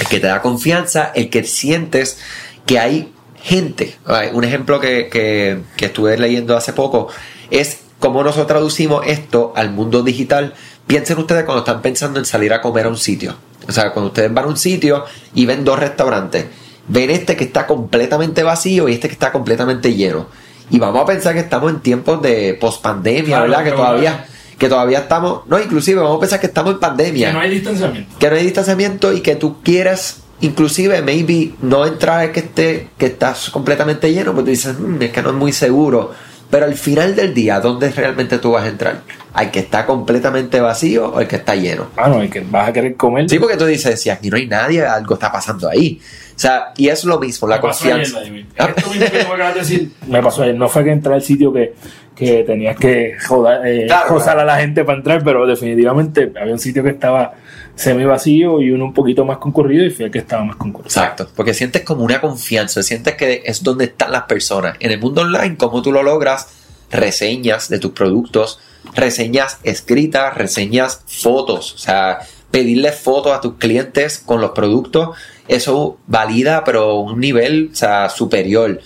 el 0.00 0.06
que 0.08 0.20
te 0.20 0.26
da 0.26 0.42
confianza, 0.42 1.12
el 1.14 1.30
que 1.30 1.44
sientes 1.44 2.18
que 2.66 2.78
hay 2.78 3.12
gente. 3.42 3.96
Un 4.32 4.44
ejemplo 4.44 4.80
que, 4.80 5.62
estuve 5.78 6.18
leyendo 6.18 6.56
hace 6.56 6.72
poco 6.72 7.08
es 7.50 7.80
cómo 7.98 8.22
nosotros 8.22 8.48
traducimos 8.48 9.06
esto 9.06 9.52
al 9.56 9.70
mundo 9.70 10.02
digital. 10.02 10.54
Piensen 10.86 11.18
ustedes 11.18 11.44
cuando 11.44 11.60
están 11.60 11.82
pensando 11.82 12.18
en 12.18 12.24
salir 12.24 12.52
a 12.52 12.60
comer 12.60 12.86
a 12.86 12.88
un 12.88 12.98
sitio. 12.98 13.36
O 13.68 13.72
sea, 13.72 13.92
cuando 13.92 14.08
ustedes 14.08 14.32
van 14.32 14.44
a 14.44 14.48
un 14.48 14.56
sitio 14.56 15.04
y 15.34 15.46
ven 15.46 15.64
dos 15.64 15.78
restaurantes, 15.78 16.46
ven 16.88 17.10
este 17.10 17.36
que 17.36 17.44
está 17.44 17.66
completamente 17.66 18.42
vacío 18.42 18.88
y 18.88 18.94
este 18.94 19.08
que 19.08 19.14
está 19.14 19.32
completamente 19.32 19.94
lleno. 19.94 20.28
Y 20.70 20.78
vamos 20.78 21.02
a 21.02 21.06
pensar 21.06 21.34
que 21.34 21.40
estamos 21.40 21.70
en 21.70 21.80
tiempos 21.80 22.20
de 22.22 22.54
pospandemia, 22.60 23.40
¿verdad? 23.40 23.64
Que 23.64 23.72
todavía 23.72 24.26
que 24.58 24.68
todavía 24.68 25.00
estamos, 25.00 25.42
no, 25.46 25.60
inclusive 25.60 26.00
vamos 26.00 26.16
a 26.16 26.20
pensar 26.20 26.40
que 26.40 26.46
estamos 26.46 26.74
en 26.74 26.80
pandemia. 26.80 27.28
Que 27.28 27.32
no 27.34 27.40
hay 27.40 27.50
distanciamiento. 27.50 28.18
Que 28.18 28.30
no 28.30 28.36
hay 28.36 28.44
distanciamiento 28.44 29.12
y 29.12 29.20
que 29.20 29.36
tú 29.36 29.62
quieras, 29.62 30.22
inclusive, 30.40 31.02
maybe 31.02 31.54
no 31.60 31.86
entrar 31.86 32.32
que 32.32 32.40
esté, 32.40 32.88
que 32.96 33.06
estás 33.06 33.50
completamente 33.50 34.12
lleno, 34.12 34.32
porque 34.32 34.44
tú 34.44 34.50
dices, 34.50 34.78
mm, 34.78 35.02
es 35.02 35.12
que 35.12 35.22
no 35.22 35.30
es 35.30 35.36
muy 35.36 35.52
seguro. 35.52 36.12
Pero 36.50 36.66
al 36.66 36.74
final 36.74 37.16
del 37.16 37.34
día, 37.34 37.60
¿dónde 37.60 37.90
realmente 37.90 38.38
tú 38.38 38.52
vas 38.52 38.64
a 38.64 38.68
entrar? 38.68 39.00
¿Hay 39.32 39.48
que 39.48 39.58
está 39.58 39.84
completamente 39.84 40.60
vacío 40.60 41.12
o 41.12 41.20
el 41.20 41.28
que 41.28 41.36
está 41.36 41.54
lleno? 41.56 41.88
Ah, 41.96 42.08
no, 42.08 42.22
el 42.22 42.30
que 42.30 42.40
vas 42.40 42.68
a 42.68 42.72
querer 42.72 42.94
comer. 42.96 43.28
Sí, 43.28 43.38
porque 43.38 43.56
tú 43.56 43.66
dices, 43.66 44.00
si 44.00 44.10
aquí 44.10 44.30
no 44.30 44.36
hay 44.36 44.46
nadie, 44.46 44.84
algo 44.84 45.14
está 45.14 45.30
pasando 45.30 45.68
ahí. 45.68 46.00
O 46.34 46.38
sea, 46.38 46.72
y 46.76 46.88
es 46.88 47.04
lo 47.04 47.18
mismo, 47.18 47.48
la 47.48 47.60
confianza. 47.60 48.20
Esto 48.22 48.90
mismo 48.90 49.06
que 49.06 49.12
me 49.12 49.22
acabas 49.22 49.54
de 49.54 49.60
decir, 49.60 49.92
me 50.06 50.22
pasó 50.22 50.42
ayer. 50.42 50.54
No 50.54 50.68
fue 50.68 50.84
que 50.84 50.92
entré 50.92 51.14
al 51.14 51.22
sitio 51.22 51.52
que, 51.52 51.74
que 52.14 52.44
tenías 52.44 52.76
que 52.76 53.16
joder, 53.26 53.66
eh, 53.66 53.88
a 53.90 54.44
la 54.44 54.58
gente 54.58 54.84
para 54.84 54.98
entrar, 54.98 55.24
pero 55.24 55.46
definitivamente 55.46 56.32
había 56.40 56.52
un 56.52 56.58
sitio 56.58 56.82
que 56.82 56.90
estaba 56.90 57.34
semi 57.76 58.04
vacío 58.04 58.60
y 58.60 58.70
uno 58.70 58.86
un 58.86 58.94
poquito 58.94 59.24
más 59.24 59.38
concurrido 59.38 59.84
y 59.84 59.90
fue 59.90 60.06
el 60.06 60.10
que 60.10 60.18
estaba 60.18 60.42
más 60.42 60.56
concurrido. 60.56 60.88
Exacto, 60.88 61.28
porque 61.36 61.54
sientes 61.54 61.82
como 61.82 62.02
una 62.02 62.20
confianza, 62.20 62.82
sientes 62.82 63.14
que 63.14 63.42
es 63.44 63.62
donde 63.62 63.84
están 63.84 64.10
las 64.10 64.22
personas. 64.22 64.76
En 64.80 64.90
el 64.90 64.98
mundo 64.98 65.20
online, 65.20 65.56
¿cómo 65.56 65.82
tú 65.82 65.92
lo 65.92 66.02
logras? 66.02 66.48
Reseñas 66.90 67.68
de 67.68 67.78
tus 67.78 67.92
productos, 67.92 68.58
reseñas 68.94 69.58
escritas, 69.62 70.34
reseñas 70.34 71.02
fotos, 71.06 71.74
o 71.74 71.78
sea, 71.78 72.20
pedirle 72.50 72.92
fotos 72.92 73.32
a 73.32 73.40
tus 73.40 73.54
clientes 73.54 74.18
con 74.18 74.40
los 74.40 74.52
productos, 74.52 75.16
eso 75.46 75.98
valida, 76.06 76.64
pero 76.64 77.00
un 77.00 77.20
nivel 77.20 77.70
o 77.72 77.76
sea, 77.76 78.08
superior. 78.08 78.80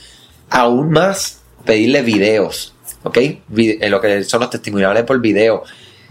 Aún 0.49 0.91
más, 0.91 1.41
pedirle 1.65 2.03
videos, 2.03 2.75
¿ok? 3.05 3.19
En 3.57 3.91
lo 3.93 4.01
que 4.01 4.25
son 4.25 4.41
los 4.41 4.51
testimoniales 4.51 5.05
por 5.05 5.21
video. 5.21 5.63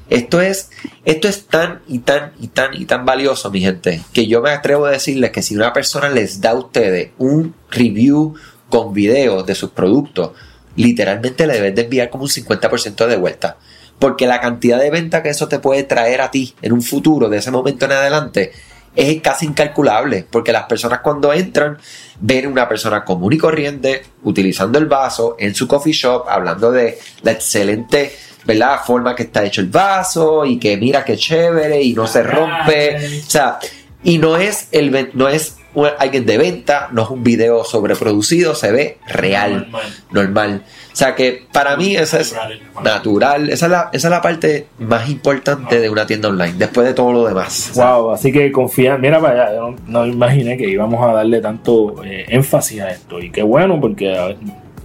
Esto 0.09 0.41
es, 0.41 0.71
esto 1.05 1.27
es 1.27 1.45
tan 1.45 1.81
y 1.87 1.99
tan 1.99 2.31
y 2.39 2.47
tan 2.47 2.73
y 2.73 2.85
tan 2.85 3.05
valioso, 3.05 3.51
mi 3.51 3.61
gente, 3.61 4.01
que 4.11 4.25
yo 4.27 4.41
me 4.41 4.49
atrevo 4.49 4.85
a 4.85 4.91
decirles 4.91 5.31
que 5.31 5.43
si 5.43 5.55
una 5.55 5.71
persona 5.71 6.09
les 6.09 6.41
da 6.41 6.51
a 6.51 6.55
ustedes 6.55 7.11
un 7.19 7.53
review 7.69 8.33
con 8.69 8.93
videos 8.93 9.45
de 9.45 9.53
sus 9.53 9.69
productos, 9.69 10.31
literalmente 10.75 11.45
le 11.45 11.53
deben 11.53 11.75
de 11.75 11.83
enviar 11.83 12.09
como 12.09 12.23
un 12.23 12.29
50% 12.29 13.05
de 13.05 13.17
vuelta. 13.17 13.57
Porque 13.99 14.27
la 14.27 14.39
cantidad 14.39 14.79
de 14.79 14.89
venta 14.89 15.21
que 15.21 15.29
eso 15.29 15.47
te 15.47 15.59
puede 15.59 15.83
traer 15.83 16.21
a 16.21 16.31
ti 16.31 16.55
en 16.61 16.71
un 16.71 16.81
futuro, 16.81 17.29
de 17.29 17.37
ese 17.37 17.51
momento 17.51 17.85
en 17.85 17.91
adelante, 17.91 18.51
es 18.95 19.21
casi 19.21 19.45
incalculable. 19.45 20.25
Porque 20.29 20.53
las 20.53 20.65
personas 20.65 21.01
cuando 21.01 21.33
entran 21.33 21.77
ven 22.19 22.47
una 22.47 22.67
persona 22.67 23.03
común 23.03 23.33
y 23.33 23.37
corriente 23.37 24.03
utilizando 24.23 24.79
el 24.79 24.85
vaso 24.85 25.35
en 25.37 25.53
su 25.53 25.67
coffee 25.67 25.93
shop, 25.93 26.29
hablando 26.29 26.71
de 26.71 26.97
la 27.23 27.31
excelente 27.31 28.13
¿verdad? 28.45 28.79
forma 28.85 29.15
que 29.15 29.23
está 29.23 29.43
hecho 29.43 29.61
el 29.61 29.67
vaso 29.67 30.45
y 30.45 30.57
que 30.57 30.77
mira 30.77 31.03
qué 31.03 31.17
chévere 31.17 31.81
y 31.81 31.93
no 31.93 32.07
se 32.07 32.23
rompe. 32.23 32.97
O 33.25 33.29
sea, 33.29 33.59
y 34.03 34.17
no 34.17 34.37
es, 34.37 34.69
el, 34.71 35.11
no 35.13 35.27
es 35.27 35.57
alguien 35.97 36.25
de 36.25 36.37
venta, 36.37 36.89
no 36.91 37.03
es 37.03 37.09
un 37.09 37.23
video 37.23 37.63
sobreproducido, 37.63 38.55
se 38.55 38.71
ve 38.71 38.97
real, 39.07 39.69
normal. 40.11 40.63
O 40.91 40.95
sea 40.95 41.15
que 41.15 41.45
para 41.51 41.77
mí 41.77 41.95
esa 41.95 42.19
es 42.19 42.35
natural, 42.83 43.49
esa 43.49 43.65
es 43.67 43.71
la, 43.71 43.89
esa 43.93 44.07
es 44.07 44.11
la 44.11 44.21
parte 44.21 44.67
más 44.79 45.09
importante 45.09 45.79
de 45.79 45.89
una 45.89 46.05
tienda 46.05 46.29
online, 46.29 46.55
después 46.57 46.87
de 46.87 46.93
todo 46.93 47.11
lo 47.11 47.25
demás. 47.25 47.71
Wow, 47.75 48.11
así 48.11 48.31
que 48.31 48.51
confía, 48.51 48.97
mira 48.97 49.19
para 49.19 49.47
allá, 49.47 49.59
no, 49.87 50.05
imaginé 50.05 50.57
que 50.57 50.67
íbamos 50.67 51.01
a 51.07 51.13
darle 51.13 51.41
tanto 51.41 52.03
eh, 52.03 52.25
énfasis 52.29 52.81
a 52.81 52.89
esto 52.89 53.19
y 53.19 53.29
qué 53.29 53.43
bueno 53.43 53.79
porque 53.79 54.35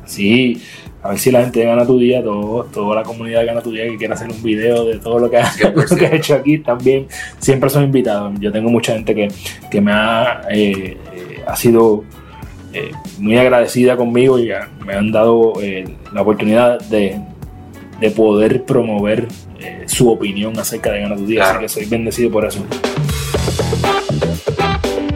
sí 0.04 0.62
a 1.04 1.10
ver 1.10 1.18
si 1.18 1.30
la 1.30 1.42
gente 1.42 1.62
gana 1.62 1.86
tu 1.86 1.98
día, 1.98 2.24
todo, 2.24 2.64
toda 2.64 2.96
la 2.96 3.02
comunidad 3.02 3.44
gana 3.44 3.60
tu 3.60 3.70
día 3.70 3.84
que 3.84 3.98
quiera 3.98 4.14
hacer 4.14 4.30
un 4.30 4.42
video 4.42 4.86
de 4.86 4.98
todo 4.98 5.18
lo 5.18 5.30
que, 5.30 5.36
ha, 5.36 5.52
hecho 6.12 6.34
aquí 6.34 6.58
también. 6.58 7.06
Siempre 7.38 7.68
son 7.68 7.84
invitados. 7.84 8.32
Yo 8.40 8.50
tengo 8.50 8.70
mucha 8.70 8.94
gente 8.94 9.14
que, 9.70 9.80
me 9.82 9.92
ha, 9.92 10.40
eh, 10.50 10.96
ha 11.46 11.54
sido 11.56 12.04
eh, 12.72 12.90
muy 13.18 13.36
agradecida 13.36 13.98
conmigo 13.98 14.38
y 14.38 14.50
me 14.86 14.94
han 14.94 15.12
dado 15.12 15.52
eh, 15.60 15.84
la 16.10 16.22
oportunidad 16.22 16.80
de, 16.80 17.20
poder 18.16 18.64
promover 18.64 19.28
su 19.86 20.10
opinión 20.10 20.58
acerca 20.58 20.90
de 20.90 21.00
Gana 21.00 21.16
tu 21.16 21.26
Día. 21.26 21.50
Así 21.50 21.58
que 21.58 21.68
soy 21.68 21.84
bendecido 21.84 22.30
por 22.30 22.46
eso. 22.46 22.64